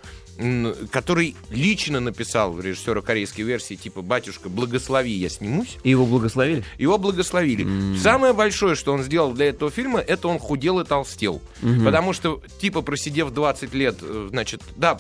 который 0.91 1.37
лично 1.51 2.01
написал 2.01 2.59
режиссера 2.59 3.03
корейской 3.03 3.43
версии, 3.43 3.75
типа 3.75 4.03
«Батюшка, 4.03 4.49
благослови, 4.49 5.13
я 5.13 5.29
снимусь». 5.29 5.79
И 5.83 5.91
его 5.91 6.07
благословили? 6.07 6.65
Его 6.79 6.99
благословили. 6.99 7.97
Самое 7.99 8.33
большое, 8.33 8.75
что 8.75 8.93
он 8.93 9.03
сделал 9.03 9.33
для 9.33 9.49
этого 9.49 9.71
фильма, 9.71 10.01
это 10.01 10.29
он 10.29 10.39
худел 10.39 10.81
и 10.81 10.85
толстел. 10.85 11.41
Потому 11.85 12.13
что, 12.13 12.41
типа, 12.61 12.83
просидев 12.83 13.31
20 13.31 13.75
лет, 13.75 13.99
э, 14.03 14.29
значит, 14.31 14.63
да, 14.77 14.95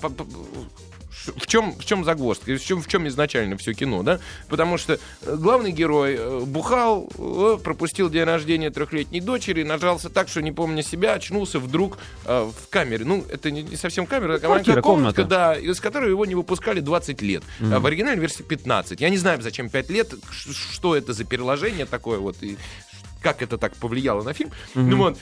в 1.11 1.47
чем, 1.47 1.73
в 1.73 1.85
чем 1.85 2.05
загвоздка? 2.05 2.52
В 2.52 2.64
чем, 2.64 2.83
в 2.83 2.88
чем 2.88 3.09
изначально 3.09 3.57
все 3.57 3.75
кино, 3.75 4.02
да? 4.02 4.21
Потому 4.49 4.79
что 4.79 4.99
э, 5.23 5.37
главный 5.37 5.73
герой 5.73 6.17
э, 6.19 6.40
бухал, 6.40 7.11
э, 7.19 7.59
пропустил 7.62 8.09
день 8.09 8.25
рождения 8.25 8.71
трехлетней 8.71 9.21
дочери, 9.21 9.62
нажался 9.62 10.09
так, 10.09 10.29
что 10.29 10.40
не 10.40 10.52
помня 10.52 10.83
себя, 10.83 11.14
очнулся 11.14 11.59
вдруг 11.59 11.99
э, 12.25 12.50
в 12.50 12.69
камере. 12.69 13.05
Ну, 13.05 13.25
это 13.29 13.50
не, 13.50 13.62
не 13.62 13.76
совсем 13.76 14.07
камера, 14.07 14.35
это 14.35 14.49
маленькая 14.49 14.81
комнатка, 14.81 15.23
комната. 15.23 15.25
да, 15.25 15.57
из 15.57 15.81
которой 15.81 16.11
его 16.11 16.25
не 16.25 16.35
выпускали 16.35 16.81
20 16.81 17.23
лет. 17.23 17.43
А 17.61 17.81
в 17.81 17.87
оригинальной 17.87 18.21
версии 18.21 18.43
15. 18.43 19.00
Я 19.00 19.11
не 19.11 19.19
знаю, 19.19 19.40
зачем 19.43 19.69
5 19.69 19.90
лет, 19.90 20.14
что 20.31 20.97
это 20.97 21.12
за 21.12 21.25
переложение 21.25 21.87
такое 21.87 22.19
вот, 22.19 22.37
и 22.43 22.57
как 23.23 23.43
это 23.43 23.59
так 23.59 23.76
повлияло 23.76 24.23
на 24.23 24.33
фильм. 24.33 24.50
Ну 24.75 24.97
вот. 24.97 25.19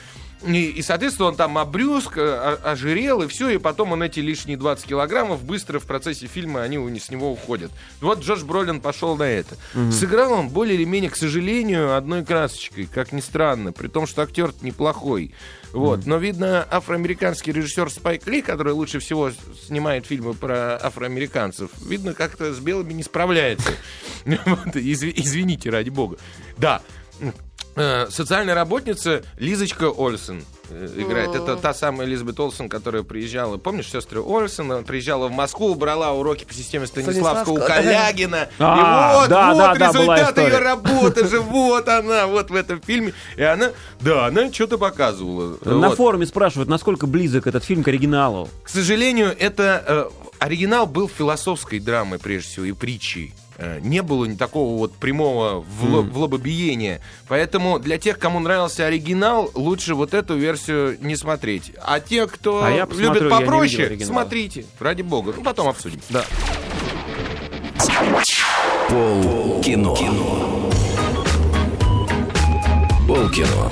И, 0.47 0.71
и, 0.71 0.83
соответственно, 0.83 1.29
он 1.29 1.37
там 1.37 1.59
обрюзг, 1.59 2.17
э, 2.17 2.59
ожирел, 2.63 3.23
и 3.23 3.27
все, 3.27 3.51
и 3.51 3.59
потом 3.59 3.93
он 3.93 4.03
эти 4.03 4.21
лишние 4.21 4.57
20 4.57 4.87
килограммов 4.87 5.43
быстро 5.43 5.81
в 5.81 5.85
процессе 5.85 6.27
фильма, 6.27 6.63
они 6.63 6.79
с 6.99 7.11
него 7.11 7.33
уходят. 7.33 7.73
Вот 8.01 8.21
Джош 8.21 8.45
Бролин 8.45 8.81
пошел 8.81 9.17
на 9.17 9.25
это. 9.25 9.57
Сыграл 9.91 10.33
он 10.33 10.49
более 10.49 10.77
или 10.77 10.85
менее, 10.85 11.11
к 11.11 11.17
сожалению, 11.17 11.97
одной 11.97 12.25
красочкой, 12.25 12.87
как 12.87 13.13
ни 13.13 13.21
странно, 13.21 13.73
при 13.73 13.89
том, 13.89 14.07
что 14.07 14.23
актер 14.23 14.53
неплохой. 14.63 15.35
Вот. 15.73 16.07
Но, 16.07 16.17
видно, 16.17 16.67
афроамериканский 16.71 17.53
режиссер 17.53 17.91
Спайк 17.91 18.27
Ли, 18.27 18.41
который 18.41 18.73
лучше 18.73 19.01
всего 19.01 19.33
снимает 19.67 20.07
фильмы 20.07 20.35
про 20.35 20.77
афроамериканцев, 20.77 21.71
видно, 21.85 22.15
как-то 22.15 22.55
с 22.55 22.59
белыми 22.59 22.93
не 22.93 23.03
справляется. 23.03 23.73
Извините, 24.25 25.71
ради 25.71 25.91
бога. 25.91 26.17
Да. 26.57 26.81
Э, 27.79 28.09
Социальная 28.11 28.55
работница 28.55 29.23
Лизочка 29.39 29.85
Ольсен 29.85 30.45
э, 30.71 30.89
играет. 30.97 31.35
Это 31.35 31.57
та 31.57 31.73
самая 31.73 32.09
Элизабет 32.09 32.39
Олсен, 32.41 32.69
которая 32.69 33.05
приезжала, 33.05 33.57
помнишь, 33.57 33.89
сестры 33.91 34.21
Ольсен, 34.21 34.71
она 34.73 34.83
приезжала 34.83 35.29
в 35.29 35.31
Москву, 35.31 35.75
брала 35.77 36.13
уроки 36.13 36.45
по 36.45 36.53
системе 36.53 36.87
Станиславского 36.89 37.53
у. 37.53 37.59
Калягина. 37.59 38.49
А, 38.59 39.15
и 39.15 39.21
вот, 39.21 39.29
да, 39.31 39.53
вот 39.53 39.59
да, 39.59 39.75
да, 39.75 39.93
была 39.93 40.17
результат 40.17 40.39
ее 40.39 40.59
работы 40.59 41.29
же, 41.29 41.41
вот 41.41 41.89
она, 41.89 42.27
вот 42.27 42.51
в 42.51 42.55
этом 42.55 42.81
фильме. 42.83 43.15
И 43.37 43.43
она, 43.43 43.71
да, 44.01 44.27
она 44.27 44.53
что-то 44.53 44.79
показывала. 44.79 45.57
На 45.65 45.89
Вот. 45.89 45.97
форуме 45.97 46.27
спрашивают, 46.27 46.69
насколько 46.69 47.07
близок 47.07 47.47
этот 47.47 47.65
фильм 47.65 47.85
к 47.85 47.89
оригиналу. 47.89 48.49
К 48.65 48.69
сожалению, 48.69 49.35
это 49.39 49.85
э, 49.87 50.05
оригинал 50.39 50.87
был 50.87 51.09
философской 51.09 51.79
драмой, 51.79 52.19
прежде 52.19 52.49
всего, 52.49 52.67
и 52.67 52.73
притчей. 52.73 53.33
Э, 53.61 53.81
Не 53.83 54.03
было 54.03 54.25
ни 54.25 54.37
такого 54.37 54.79
вот 54.79 54.95
прямого 54.95 55.65
вло- 55.83 56.09
влобобиения. 56.09 57.01
Поэтому 57.27 57.81
для 57.81 57.99
тех, 57.99 58.19
кому 58.19 58.39
нравился 58.39 58.87
оригинал, 58.87 59.51
лучше 59.55 59.95
вот 59.97 60.15
эту 60.15 60.37
версию 60.37 60.97
не 61.01 61.17
смотреть. 61.17 61.73
А 61.85 61.99
те, 61.99 62.29
кто 62.29 62.63
А 62.65 62.71
я 62.71 62.87
посмотрю, 62.87 63.15
любит 63.15 63.31
попроще, 63.31 63.99
смотрите. 64.05 64.65
Ради 64.79 65.03
бога. 65.03 65.35
Ну, 65.37 65.43
потом 65.43 65.67
обсудим. 65.69 66.01
Да. 66.09 66.25
Пол 68.89 69.61
кино. 69.61 69.95
Пол 73.09 73.29
кино. 73.31 73.71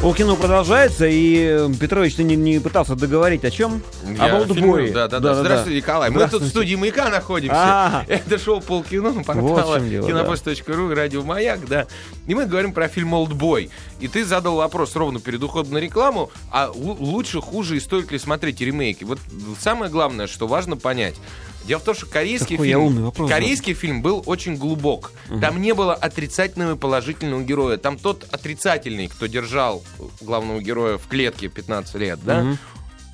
Полкино 0.00 0.34
продолжается, 0.34 1.06
и 1.06 1.36
э, 1.36 1.68
Петрович, 1.78 2.14
ты 2.14 2.22
не, 2.22 2.34
не 2.34 2.58
пытался 2.58 2.94
договорить 2.96 3.44
о 3.44 3.50
чем? 3.50 3.82
Я 4.16 4.34
Об. 4.34 4.50
Олдбое. 4.50 4.90
Да, 4.94 5.08
да, 5.08 5.20
да. 5.20 5.34
Здравствуйте, 5.34 5.76
Николай. 5.76 6.08
Мы 6.08 6.14
тут 6.20 6.22
в 6.22 6.26
Здравствуйте. 6.28 6.50
студии 6.52 6.74
«Маяка» 6.76 7.10
находимся. 7.10 7.54
А. 7.54 8.04
Это 8.08 8.38
шоу 8.38 8.62
«Полкино», 8.62 9.10
Вот 9.10 9.26
портала 9.26 9.74
в 9.74 9.78
чем 9.80 9.90
дело, 9.90 10.08
кинопоиск.ру 10.08 10.90
и 10.92 10.94
радио 10.94 11.22
«Маяк», 11.22 11.66
да. 11.68 11.86
И 12.26 12.34
мы 12.34 12.46
говорим 12.46 12.72
про 12.72 12.88
фильм 12.88 13.12
«Олдбой». 13.12 13.68
И 14.00 14.08
ты 14.08 14.24
задал 14.24 14.56
вопрос 14.56 14.96
ровно 14.96 15.20
перед 15.20 15.42
уходом 15.42 15.74
на 15.74 15.78
рекламу, 15.78 16.30
а 16.50 16.68
лу- 16.74 16.96
лучше, 16.98 17.42
хуже 17.42 17.76
и 17.76 17.80
стоит 17.80 18.10
ли 18.10 18.18
смотреть 18.18 18.62
ремейки? 18.62 19.04
Вот 19.04 19.18
самое 19.60 19.90
главное, 19.90 20.28
что 20.28 20.46
важно 20.46 20.78
понять. 20.78 21.16
Дело 21.64 21.78
в 21.78 21.84
том, 21.84 21.94
что 21.94 22.06
корейский 22.06 22.56
Какой 22.56 22.68
фильм, 22.68 23.04
вопрос 23.04 23.30
корейский 23.30 23.74
фильм 23.74 24.02
был 24.02 24.22
очень 24.26 24.56
глубок. 24.56 25.12
Там 25.40 25.60
не 25.60 25.74
было 25.74 25.94
отрицательного 25.94 26.74
и 26.74 26.76
положительного 26.76 27.42
героя. 27.42 27.76
Там 27.76 27.98
тот 27.98 28.26
отрицательный, 28.32 29.08
кто 29.08 29.26
держал 29.26 29.82
главного 30.20 30.60
героя 30.60 30.98
в 30.98 31.06
клетке 31.06 31.48
15 31.48 31.94
лет, 31.96 32.18
да. 32.24 32.56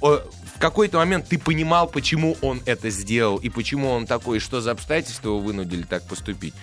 О, 0.03 0.21
в 0.55 0.59
какой-то 0.59 0.99
момент 0.99 1.29
ты 1.29 1.39
понимал, 1.39 1.89
почему 1.89 2.37
он 2.43 2.61
это 2.67 2.91
сделал, 2.91 3.37
и 3.39 3.49
почему 3.49 3.91
он 3.91 4.07
такой, 4.07 4.39
и 4.39 4.41
что 4.41 4.61
за 4.61 4.73
обстоятельства 4.73 5.29
его 5.29 5.39
вынудили 5.39 5.83
так 5.83 6.07
поступить. 6.07 6.55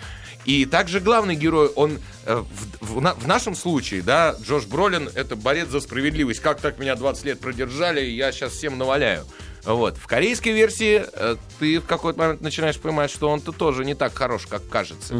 И 0.46 0.66
также 0.66 1.00
главный 1.00 1.36
герой, 1.36 1.68
он 1.70 2.00
э, 2.26 2.44
в, 2.82 3.00
в 3.00 3.16
в 3.20 3.28
нашем 3.28 3.56
случае, 3.56 4.02
да, 4.02 4.36
Джош 4.42 4.66
Бролин 4.66 5.10
это 5.16 5.36
борец 5.36 5.70
за 5.70 5.80
справедливость. 5.80 6.42
Как 6.42 6.60
так 6.60 6.80
меня 6.80 6.96
20 6.96 7.26
лет 7.26 7.40
продержали, 7.40 8.02
я 8.02 8.32
сейчас 8.32 8.54
всем 8.54 8.78
наваляю. 8.78 9.26
Вот. 9.66 9.98
В 9.98 10.08
корейской 10.08 10.50
версии 10.50 11.06
э, 11.14 11.36
ты 11.60 11.80
в 11.80 11.86
какой-то 11.86 12.20
момент 12.20 12.42
начинаешь 12.42 12.78
понимать, 12.78 13.10
что 13.10 13.30
он-то 13.30 13.52
тоже 13.52 13.86
не 13.86 13.96
так 13.96 14.14
хорош, 14.14 14.46
как 14.48 14.68
кажется. 14.68 15.16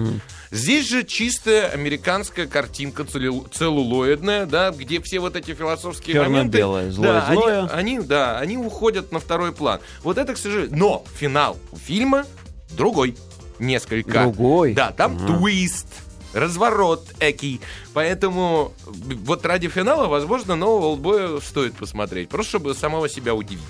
Здесь 0.52 0.88
же 0.88 1.04
чистая 1.04 1.70
американская 1.70 2.46
картинка 2.48 3.04
целлю- 3.04 3.48
целлулоидная, 3.54 4.46
да, 4.46 4.72
где 4.72 5.02
все 5.02 5.20
вот 5.20 5.36
эти 5.36 5.54
философские 5.54 6.22
моменты... 6.22 6.58
Черно-белое, 6.58 6.92
злое, 6.92 7.08
да, 7.14 7.28
они- 7.28 7.42
злое. 7.42 7.68
Они, 7.68 8.00
да, 8.00 8.40
они 8.40 8.58
уходят 8.58 9.12
на 9.12 9.20
второй 9.20 9.54
план. 9.54 9.80
Вот 10.04 10.18
это, 10.18 10.34
к 10.34 10.38
сожалению... 10.38 10.78
Но 10.78 11.06
финал 11.16 11.58
у 11.72 11.78
фильма 11.78 12.26
другой. 12.72 13.16
Несколько. 13.60 14.24
Другой? 14.24 14.74
Да, 14.74 14.92
там 14.92 15.18
твист. 15.40 15.88
Разворот 16.34 17.06
экий. 17.20 17.62
Поэтому 17.94 18.74
вот 18.84 19.46
ради 19.46 19.70
финала, 19.70 20.08
возможно, 20.08 20.56
нового 20.56 20.88
олдбоя 20.88 21.40
стоит 21.40 21.76
посмотреть. 21.76 22.30
Просто 22.30 22.58
чтобы 22.58 22.74
самого 22.74 23.08
себя 23.08 23.36
удивить. 23.36 23.62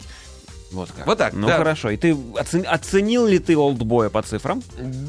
Вот 0.74 0.92
как. 0.92 1.06
Вот 1.08 1.18
так, 1.18 1.34
Ну 1.34 1.48
да. 1.48 1.58
хорошо. 1.58 1.90
И 1.92 1.98
ты 1.98 2.12
оцен- 2.12 2.66
оценил 2.66 3.26
ли 3.28 3.40
ты 3.40 3.56
олдбоя 3.58 4.10
по 4.10 4.22
цифрам? 4.22 4.62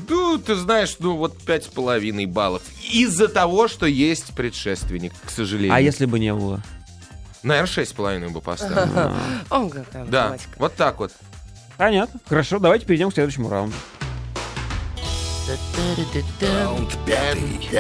Ну, 0.09 0.39
ты 0.39 0.55
знаешь, 0.55 0.97
ну 0.99 1.17
вот 1.17 1.37
пять 1.43 1.65
с 1.65 1.69
половиной 1.69 2.27
баллов. 2.27 2.63
Из-за 2.93 3.29
того, 3.29 3.67
что 3.69 3.87
есть 3.87 4.35
предшественник, 4.35 5.13
к 5.25 5.31
сожалению. 5.31 5.75
А 5.75 5.81
если 5.81 6.07
бы 6.07 6.19
не 6.19 6.33
было? 6.35 6.63
Наверное, 7.43 7.67
шесть 7.67 7.91
с 7.91 7.95
половиной 7.95 8.29
бы 8.29 8.41
поставил. 8.41 9.13
О, 9.51 9.69
какая 9.69 10.05
Да, 10.07 10.37
вот 10.59 10.75
так 10.77 10.99
вот. 10.99 11.13
Понятно. 11.77 12.21
Хорошо, 12.29 12.59
давайте 12.59 12.87
перейдем 12.87 13.11
к 13.11 13.15
следующему 13.15 13.49
раунду. 13.49 13.75
Раунд 16.41 16.97
пятый. 17.05 17.71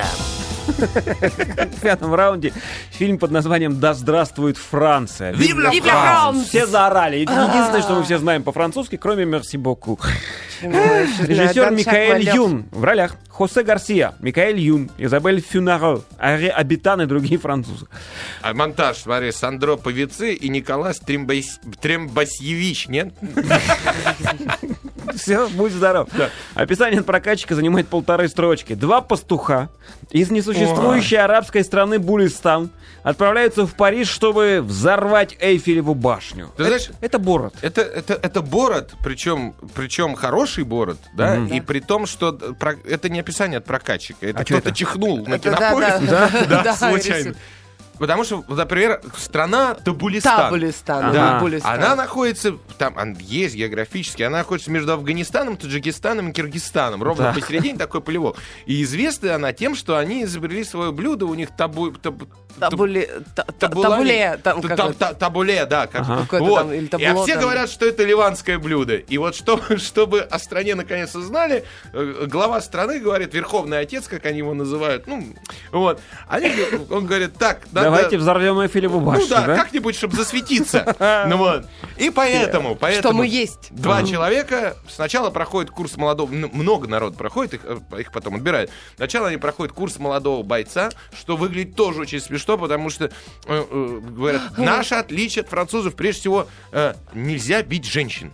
В 0.78 1.80
пятом 1.80 2.14
раунде 2.14 2.52
фильм 2.90 3.18
под 3.18 3.30
названием 3.30 3.80
«Да 3.80 3.94
здравствует 3.94 4.56
Франция». 4.56 5.32
La 5.32 5.70
France! 5.70 6.44
Все 6.44 6.66
заорали. 6.66 7.22
Это 7.22 7.32
единственное, 7.32 7.82
что 7.82 7.94
мы 7.94 8.04
все 8.04 8.18
знаем 8.18 8.42
по-французски, 8.42 8.96
кроме 8.96 9.24
еще 10.62 10.72
знаю, 10.72 11.14
Режиссер 11.28 11.70
Микаэль. 11.70 12.34
Юн 12.34 12.66
в 12.70 12.84
ролях 12.84 13.16
Хосе 13.28 13.62
Гарсия, 13.62 14.14
Микаэль 14.20 14.60
Юн, 14.60 14.90
Изабель 14.98 15.40
Фюнаро, 15.40 16.02
Ари 16.18 16.46
Абитан 16.46 17.02
и 17.02 17.06
другие 17.06 17.38
французы. 17.38 17.86
А 18.42 18.54
монтаж, 18.54 18.98
смотри, 18.98 19.32
Сандро 19.32 19.76
Павицы 19.76 20.32
и 20.34 20.48
Николас 20.48 21.00
Трембасьевич, 21.00 22.88
нет? 22.88 23.12
Все, 25.14 25.48
будь 25.48 25.72
здоров. 25.72 26.08
Описание 26.54 27.00
от 27.00 27.06
прокатчика 27.06 27.54
занимает 27.54 27.88
полторы 27.88 28.28
строчки. 28.28 28.74
Два 28.74 29.00
пастуха 29.00 29.68
из 30.10 30.30
несуществующей 30.30 31.16
арабской 31.18 31.64
страны 31.64 31.98
Булистан 31.98 32.70
отправляются 33.02 33.66
в 33.66 33.74
Париж, 33.74 34.08
чтобы 34.08 34.60
взорвать 34.62 35.36
Эйфелеву 35.40 35.94
башню. 35.94 36.50
Ты 36.56 36.64
знаешь, 36.64 36.90
Это 37.00 37.18
Борот. 37.18 37.54
Это, 37.60 37.82
это, 37.82 38.14
это 38.14 38.40
бород, 38.42 38.94
причем, 39.02 39.54
причем 39.74 40.14
хороший 40.14 40.64
бород, 40.64 40.98
да, 41.14 41.36
и 41.36 41.60
при 41.60 41.80
том, 41.80 42.06
что 42.06 42.32
про- 42.32 42.76
это 42.84 43.08
не 43.08 43.20
описание 43.20 43.58
от 43.58 43.64
прокатчика, 43.64 44.26
это 44.26 44.40
А 44.40 44.44
кто-то 44.44 44.68
это? 44.68 44.72
чихнул 44.76 45.26
на 45.26 45.34
Это 45.34 45.50
да, 45.50 45.98
да. 46.00 46.30
да, 46.48 46.62
Да, 46.62 46.76
случайно. 46.76 47.34
Потому 47.98 48.24
что, 48.24 48.44
например, 48.48 49.00
страна 49.16 49.74
Табулистан. 49.74 50.36
Табулистан. 50.50 51.12
Да, 51.12 51.32
Табулистан. 51.34 51.74
она 51.74 51.94
находится, 51.96 52.56
там 52.78 52.96
он 52.96 53.14
есть 53.20 53.54
географически, 53.54 54.22
она 54.22 54.38
находится 54.38 54.70
между 54.70 54.92
Афганистаном, 54.92 55.56
Таджикистаном 55.56 56.30
и 56.30 56.32
Киргизстаном, 56.32 57.02
ровно 57.02 57.24
Да. 57.26 57.32
посередине 57.32 57.78
такой 57.78 58.00
полевок. 58.00 58.36
И 58.66 58.82
известна 58.82 59.34
она 59.36 59.52
тем, 59.52 59.74
что 59.74 59.96
они 59.96 60.24
изобрели 60.24 60.64
свое 60.64 60.92
блюдо, 60.92 61.26
у 61.26 61.34
них 61.34 61.50
табу... 61.56 61.88
табу- 61.90 62.28
Табуле, 62.60 63.08
табуле, 63.58 64.38
табуле, 65.18 65.66
да. 65.66 65.88
Как, 65.88 66.02
Ага. 66.02 66.26
Вот. 66.38 66.58
там, 66.60 66.72
или 66.72 66.84
И, 66.84 66.88
табло 66.88 67.24
все 67.24 67.34
там. 67.34 67.42
говорят, 67.42 67.68
что 67.68 67.84
это 67.84 68.04
ливанское 68.04 68.60
блюдо. 68.60 68.94
И 68.94 69.18
вот 69.18 69.34
что, 69.34 69.60
чтобы 69.76 70.20
о 70.20 70.38
стране 70.38 70.76
наконец 70.76 71.14
узнали, 71.16 71.64
э, 71.92 72.26
глава 72.28 72.60
страны 72.60 73.00
говорит, 73.00 73.34
верховный 73.34 73.80
отец, 73.80 74.06
как 74.06 74.24
они 74.26 74.38
его 74.38 74.54
называют, 74.54 75.08
ну, 75.08 75.34
вот. 75.72 76.00
Они, 76.28 76.52
он 76.90 77.06
говорит, 77.06 77.34
так, 77.38 77.62
надо... 77.72 77.83
Давайте 77.84 78.18
взорвем 78.18 78.60
Эйфелеву 78.60 79.00
башню, 79.00 79.22
Ну 79.22 79.28
да, 79.28 79.46
да? 79.46 79.56
как-нибудь, 79.56 79.96
чтобы 79.96 80.16
засветиться. 80.16 80.94
Ну 81.26 81.36
вот. 81.36 81.66
И 81.96 82.10
поэтому, 82.10 82.74
поэтому... 82.74 83.18
мы 83.18 83.26
есть. 83.26 83.68
Два 83.70 84.02
человека 84.02 84.76
сначала 84.88 85.30
проходят 85.30 85.70
курс 85.70 85.96
молодого... 85.96 86.30
Много 86.30 86.88
народ 86.88 87.16
проходит, 87.16 87.54
их, 87.54 87.60
э, 87.64 88.00
их 88.00 88.12
потом 88.12 88.36
отбирают. 88.36 88.70
Сначала 88.96 89.28
они 89.28 89.36
проходят 89.36 89.74
курс 89.74 89.98
молодого 89.98 90.42
бойца, 90.42 90.90
что 91.16 91.36
выглядит 91.36 91.76
тоже 91.76 92.00
очень 92.00 92.20
смешно, 92.20 92.58
потому 92.58 92.90
что, 92.90 93.06
э, 93.06 93.10
э, 93.46 94.00
говорят, 94.08 94.58
наше 94.58 94.96
отличие 94.96 95.42
от 95.42 95.48
французов, 95.48 95.94
прежде 95.94 96.20
всего, 96.20 96.46
нельзя 97.14 97.62
бить 97.62 97.84
женщин. 97.84 98.32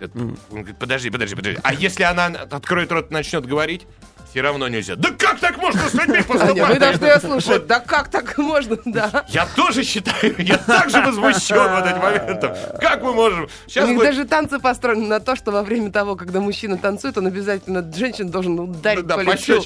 Он 0.00 0.36
говорит, 0.50 0.78
подожди, 0.78 1.10
подожди, 1.10 1.34
подожди. 1.34 1.60
А 1.62 1.72
если 1.72 2.02
она 2.02 2.26
откроет 2.26 2.92
рот 2.92 3.10
и 3.10 3.14
начнет 3.14 3.46
говорить? 3.46 3.86
Все 4.30 4.40
равно 4.42 4.68
нельзя. 4.68 4.96
Да 4.96 5.10
как 5.10 5.38
так 5.40 5.56
можно 5.58 5.80
с 5.88 5.94
людьми 5.94 6.22
поступать? 6.28 6.68
Вы 6.68 6.78
должны 6.78 7.04
ее 7.06 7.20
слушать. 7.20 7.66
Да 7.66 7.80
как 7.80 8.08
так 8.08 8.36
можно, 8.38 8.76
да? 8.84 9.24
Я 9.28 9.46
тоже 9.46 9.82
считаю, 9.82 10.34
я 10.38 10.58
так 10.58 10.90
же 10.90 11.00
возмущен 11.00 11.56
вот 11.56 11.86
этим 11.86 11.98
моментом. 11.98 12.52
Как 12.80 13.02
мы 13.02 13.12
можем? 13.14 13.44
У 13.44 13.48
Сейчас 13.70 13.88
них 13.88 13.96
будет- 13.98 14.08
даже 14.10 14.24
танцы 14.24 14.58
построены 14.58 15.06
на 15.06 15.20
то, 15.20 15.36
что 15.36 15.52
во 15.52 15.62
время 15.62 15.90
того, 15.90 16.16
когда 16.16 16.40
мужчина 16.40 16.76
танцует, 16.76 17.16
он 17.18 17.26
обязательно 17.26 17.84
женщин 17.96 18.30
должен 18.30 18.58
ударить 18.58 19.06
Да, 19.06 19.16
по 19.16 19.20
лицу. 19.20 19.62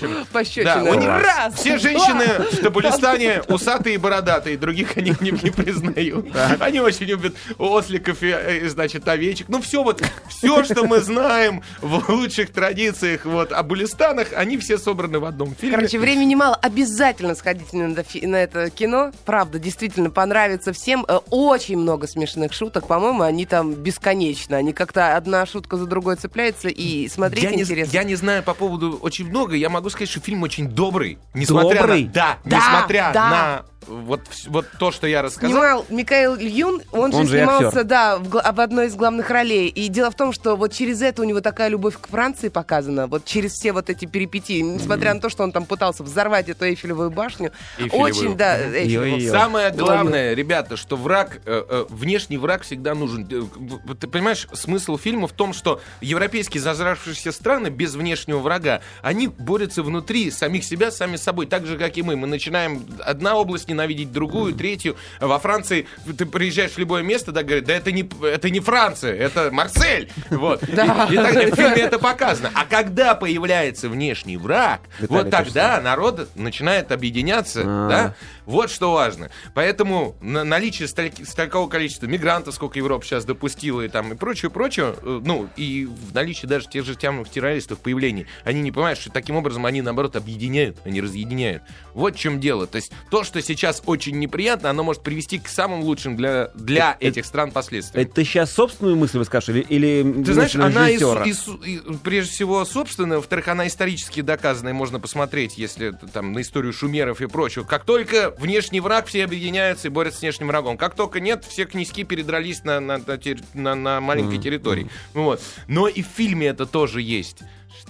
у 0.80 0.94
них 0.94 1.08
Раз! 1.08 1.54
Все 1.56 1.78
женщины 1.78 2.24
в 2.52 2.56
Табулистане 2.62 3.42
усатые 3.48 3.94
и 3.94 3.98
бородатые, 3.98 4.56
других 4.56 4.96
они 4.96 5.14
не, 5.20 5.32
признают. 5.32 6.26
Они 6.60 6.80
очень 6.80 7.06
любят 7.06 7.34
осликов 7.58 8.22
и, 8.22 8.28
э, 8.28 8.68
значит, 8.68 9.06
овечек. 9.08 9.48
Ну, 9.48 9.60
все 9.60 9.82
вот, 9.82 10.02
все, 10.28 10.64
что 10.64 10.84
мы 10.84 11.00
знаем 11.00 11.62
в 11.80 12.10
лучших 12.10 12.52
традициях 12.52 13.24
вот, 13.24 13.52
о 13.52 13.62
Булистанах, 13.62 14.32
они 14.50 14.58
все 14.58 14.78
собраны 14.78 15.20
в 15.20 15.24
одном 15.24 15.54
фильме. 15.54 15.76
Короче, 15.76 15.98
времени 15.98 16.34
мало. 16.34 16.56
Обязательно 16.56 17.36
сходите 17.36 17.76
на, 17.76 17.88
на 17.88 18.36
это 18.36 18.70
кино. 18.70 19.12
Правда, 19.24 19.58
действительно 19.60 20.10
понравится 20.10 20.72
всем. 20.72 21.06
Э, 21.08 21.20
Очень 21.30 21.78
много 21.78 22.08
смешных 22.08 22.52
шуток. 22.52 22.88
По-моему, 22.88 23.22
они 23.22 23.46
там 23.46 23.74
бесконечно. 23.74 24.56
Они 24.56 24.72
как-то 24.72 25.16
одна 25.16 25.46
шутка 25.46 25.76
за 25.76 25.86
другой 25.86 26.16
цепляется, 26.16 26.68
и 26.68 27.08
смотреть 27.08 27.44
я, 27.44 27.50
не, 27.52 27.62
интересно. 27.62 27.92
я 27.92 28.02
не 28.02 28.16
знаю 28.16 28.42
по 28.42 28.54
поводу 28.54 28.98
очень 29.00 29.28
много. 29.28 29.54
Я 29.54 29.70
могу 29.70 29.88
сказать, 29.88 30.08
что 30.08 30.20
фильм 30.20 30.42
очень 30.42 30.68
добрый. 30.68 31.18
Несмотря 31.34 31.80
Добрый? 31.80 32.04
на... 32.06 32.10
Да, 32.10 32.38
Да, 32.44 32.56
несмотря 32.56 33.10
да. 33.14 33.30
на 33.30 33.64
вот, 33.86 34.20
вот 34.48 34.66
то, 34.78 34.90
что 34.90 35.06
я 35.06 35.22
рассказал. 35.22 35.50
Снимал 35.50 35.86
Микаэл 35.88 36.36
Юн, 36.36 36.82
он, 36.92 37.14
Он 37.14 37.26
же 37.26 37.38
снимался, 37.38 37.68
актер. 37.68 37.84
да, 37.84 38.18
в, 38.18 38.30
в 38.30 38.60
одной 38.60 38.86
из 38.86 38.94
главных 38.94 39.30
ролей. 39.30 39.68
И 39.68 39.88
дело 39.88 40.10
в 40.10 40.14
том, 40.14 40.32
что 40.32 40.54
вот 40.56 40.72
через 40.72 41.02
это 41.02 41.22
у 41.22 41.24
него 41.24 41.40
такая 41.40 41.68
любовь 41.68 41.96
к 42.00 42.08
Франции 42.08 42.48
показана, 42.48 43.06
вот 43.06 43.24
через 43.24 43.52
все 43.52 43.72
вот 43.72 43.90
эти 43.90 44.04
перипетии, 44.04 44.39
несмотря 44.48 45.14
на 45.14 45.20
то, 45.20 45.28
что 45.28 45.42
он 45.42 45.52
там 45.52 45.66
пытался 45.66 46.02
взорвать 46.02 46.48
эту 46.48 46.64
Эйфелевую 46.64 47.10
башню. 47.10 47.52
Эйфелевую. 47.78 48.02
Очень, 48.02 48.36
да, 48.36 48.58
Эйфелеву. 48.60 49.04
Ё-ё. 49.04 49.30
Самое 49.32 49.70
главное, 49.70 50.34
ребята, 50.34 50.76
что 50.76 50.96
враг, 50.96 51.40
э, 51.44 51.64
э, 51.68 51.84
внешний 51.88 52.38
враг 52.38 52.62
всегда 52.62 52.94
нужен. 52.94 53.28
Э, 53.30 53.94
Ты 53.94 54.06
понимаешь, 54.08 54.46
смысл 54.52 54.96
фильма 54.98 55.28
в 55.28 55.32
том, 55.32 55.52
что 55.52 55.80
европейские 56.00 56.60
зажравшиеся 56.62 57.32
страны 57.32 57.68
без 57.68 57.94
внешнего 57.94 58.38
врага, 58.38 58.80
они 59.02 59.28
борются 59.28 59.82
внутри 59.82 60.30
самих 60.30 60.64
себя, 60.64 60.90
сами 60.90 61.16
с 61.16 61.22
собой, 61.22 61.46
так 61.46 61.66
же, 61.66 61.78
как 61.78 61.96
и 61.96 62.02
мы. 62.02 62.16
Мы 62.16 62.26
начинаем 62.26 62.84
одна 63.00 63.36
область 63.36 63.68
ненавидеть 63.68 64.12
другую, 64.12 64.54
третью. 64.54 64.96
Во 65.20 65.38
Франции 65.38 65.86
ты 66.16 66.26
приезжаешь 66.26 66.72
в 66.72 66.78
любое 66.78 67.02
место, 67.02 67.32
да, 67.32 67.42
говорят, 67.42 67.64
да 67.64 67.74
это 67.74 67.92
не, 67.92 68.08
это 68.22 68.50
не 68.50 68.60
Франция, 68.60 69.14
это 69.14 69.50
Марсель. 69.50 70.10
Вот. 70.30 70.62
И, 70.62 70.72
и 70.72 70.74
так 70.74 71.10
далее. 71.10 71.52
В 71.52 71.56
фильме 71.56 71.82
это 71.82 71.98
показано. 71.98 72.50
А 72.54 72.64
когда 72.64 73.14
появляется 73.14 73.88
внешний 73.88 74.29
враг, 74.36 74.82
Виталий, 74.98 75.22
вот 75.24 75.30
тогда 75.30 75.80
народ 75.80 76.28
начинает 76.34 76.92
объединяться, 76.92 77.62
А. 77.64 77.88
да? 77.88 78.14
Вот 78.46 78.70
что 78.70 78.92
важно. 78.92 79.30
Поэтому 79.54 80.16
на- 80.20 80.44
наличие 80.44 80.88
столь- 80.88 81.24
столького 81.24 81.68
количества 81.68 82.06
мигрантов, 82.06 82.54
сколько 82.54 82.78
Европа 82.78 83.04
сейчас 83.04 83.24
допустила 83.24 83.80
и 83.82 83.88
там 83.88 84.12
и 84.12 84.16
прочее, 84.16 84.50
прочее, 84.50 84.94
э, 85.02 85.20
ну 85.24 85.48
и 85.56 85.86
в 85.86 86.14
наличии 86.14 86.46
даже 86.46 86.68
тех 86.68 86.84
же 86.84 86.94
темных 86.96 87.28
террористов 87.28 87.78
появлений, 87.78 88.26
они 88.44 88.60
не 88.60 88.72
понимают, 88.72 88.98
что 88.98 89.10
таким 89.10 89.36
образом 89.36 89.66
они 89.66 89.82
наоборот 89.82 90.16
объединяют, 90.16 90.78
а 90.84 90.90
не 90.90 91.00
разъединяют. 91.00 91.62
Вот 91.94 92.16
в 92.16 92.18
чем 92.18 92.40
дело. 92.40 92.66
То 92.66 92.76
есть 92.76 92.92
то, 93.10 93.22
что 93.24 93.40
сейчас 93.42 93.82
очень 93.86 94.18
неприятно, 94.18 94.70
оно 94.70 94.82
может 94.82 95.02
привести 95.02 95.38
к 95.38 95.48
самым 95.48 95.80
лучшим 95.82 96.16
для, 96.16 96.48
для 96.54 96.96
Это- 96.98 97.06
этих 97.08 97.26
стран 97.26 97.50
последствиям. 97.52 98.04
Это 98.06 98.14
ты 98.14 98.24
сейчас 98.24 98.52
собственную 98.52 98.96
мысль 98.96 99.18
выскажешь 99.18 99.48
или, 99.50 99.60
или 99.60 100.22
Ты 100.24 100.34
знаешь, 100.34 100.54
она 100.56 100.88
и, 100.88 100.94
режиссера? 100.94 101.24
су- 101.24 101.28
и 101.28 101.32
су- 101.32 101.56
и, 101.62 101.96
прежде 102.02 102.32
всего 102.32 102.64
собственная, 102.64 103.18
во-вторых, 103.18 103.48
она 103.48 103.66
исторически 103.66 104.19
доказанная, 104.22 104.72
можно 104.72 105.00
посмотреть, 105.00 105.58
если 105.58 105.90
там 106.12 106.32
на 106.32 106.40
историю 106.40 106.72
шумеров 106.72 107.20
и 107.20 107.26
прочего. 107.26 107.64
Как 107.64 107.84
только 107.84 108.34
внешний 108.38 108.80
враг, 108.80 109.06
все 109.06 109.24
объединяются 109.24 109.88
и 109.88 109.90
борются 109.90 110.18
с 110.18 110.22
внешним 110.22 110.48
врагом. 110.48 110.76
Как 110.76 110.94
только 110.94 111.20
нет, 111.20 111.44
все 111.44 111.64
князьки 111.64 112.04
передрались 112.04 112.64
на, 112.64 112.80
на, 112.80 112.98
на 112.98 113.18
на- 113.54 113.74
на 113.74 114.00
маленькой 114.00 114.38
территории. 114.38 114.88
Ну 115.14 115.24
Вот. 115.24 115.42
Но 115.68 115.88
и 115.88 116.02
в 116.02 116.06
фильме 116.06 116.48
это 116.48 116.66
тоже 116.66 117.00
есть. 117.02 117.38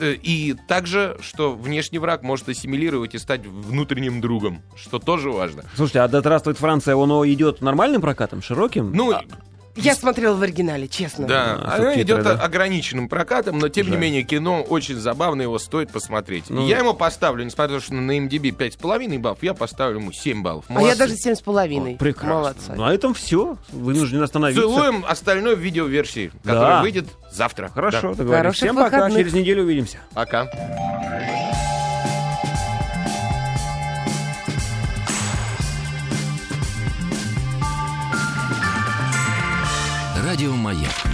И 0.00 0.54
также, 0.68 1.18
что 1.20 1.52
внешний 1.52 1.98
враг 1.98 2.22
может 2.22 2.48
ассимилировать 2.48 3.14
и 3.14 3.18
стать 3.18 3.44
внутренним 3.46 4.20
другом, 4.20 4.62
что 4.76 4.98
тоже 4.98 5.30
важно. 5.30 5.64
Слушайте, 5.74 6.00
а 6.00 6.08
«Да 6.08 6.20
здравствует 6.20 6.58
Франция», 6.58 6.96
оно 6.96 7.26
идет 7.26 7.60
нормальным 7.60 8.00
прокатом, 8.00 8.40
широким? 8.40 8.92
Ну, 8.92 9.12
Я 9.82 9.94
смотрела 9.94 10.34
в 10.36 10.42
оригинале, 10.42 10.88
честно. 10.88 11.26
Да, 11.26 11.58
А, 11.62 11.76
она 11.76 12.00
идет 12.00 12.22
да? 12.22 12.32
ограниченным 12.32 13.08
прокатом, 13.08 13.58
но 13.58 13.68
тем 13.68 13.86
не 13.86 13.92
Жаль. 13.92 14.00
менее 14.00 14.22
кино 14.22 14.62
очень 14.62 14.96
забавно, 14.96 15.42
его 15.42 15.58
стоит 15.58 15.90
посмотреть. 15.90 16.44
Ну. 16.50 16.66
Я 16.66 16.78
ему 16.78 16.94
поставлю, 16.94 17.44
несмотря 17.44 17.74
на 17.74 17.80
то, 17.80 17.84
что 17.86 17.94
на 17.94 18.18
MDB 18.18 18.50
5,5 18.56 19.18
баллов, 19.18 19.38
я 19.42 19.54
поставлю 19.54 20.00
ему 20.00 20.12
7 20.12 20.42
баллов. 20.42 20.64
А 20.68 20.72
я 20.74 20.78
Молодцы. 20.78 20.98
даже 20.98 21.16
семь 21.16 21.34
с 21.34 21.40
половиной. 21.40 21.96
Прекрасно. 21.96 22.34
Молодцы. 22.34 22.72
На 22.74 22.92
этом 22.94 23.14
все. 23.14 23.56
Вынужден 23.72 24.22
остановиться. 24.22 24.62
Целуем 24.62 25.04
остальной 25.08 25.56
в 25.56 25.60
видеоверсии, 25.60 26.32
которая 26.42 26.76
Да. 26.76 26.82
выйдет 26.82 27.06
завтра. 27.32 27.68
Хорошо, 27.74 28.10
Да. 28.10 28.14
договорились. 28.14 28.36
Хороших 28.38 28.56
Всем 28.62 28.76
пока, 28.76 28.96
выходных. 28.96 29.18
через 29.18 29.32
неделю 29.32 29.62
увидимся. 29.64 29.98
Пока. 30.14 30.48
Радио 40.40 40.56
Маяк. 40.56 41.09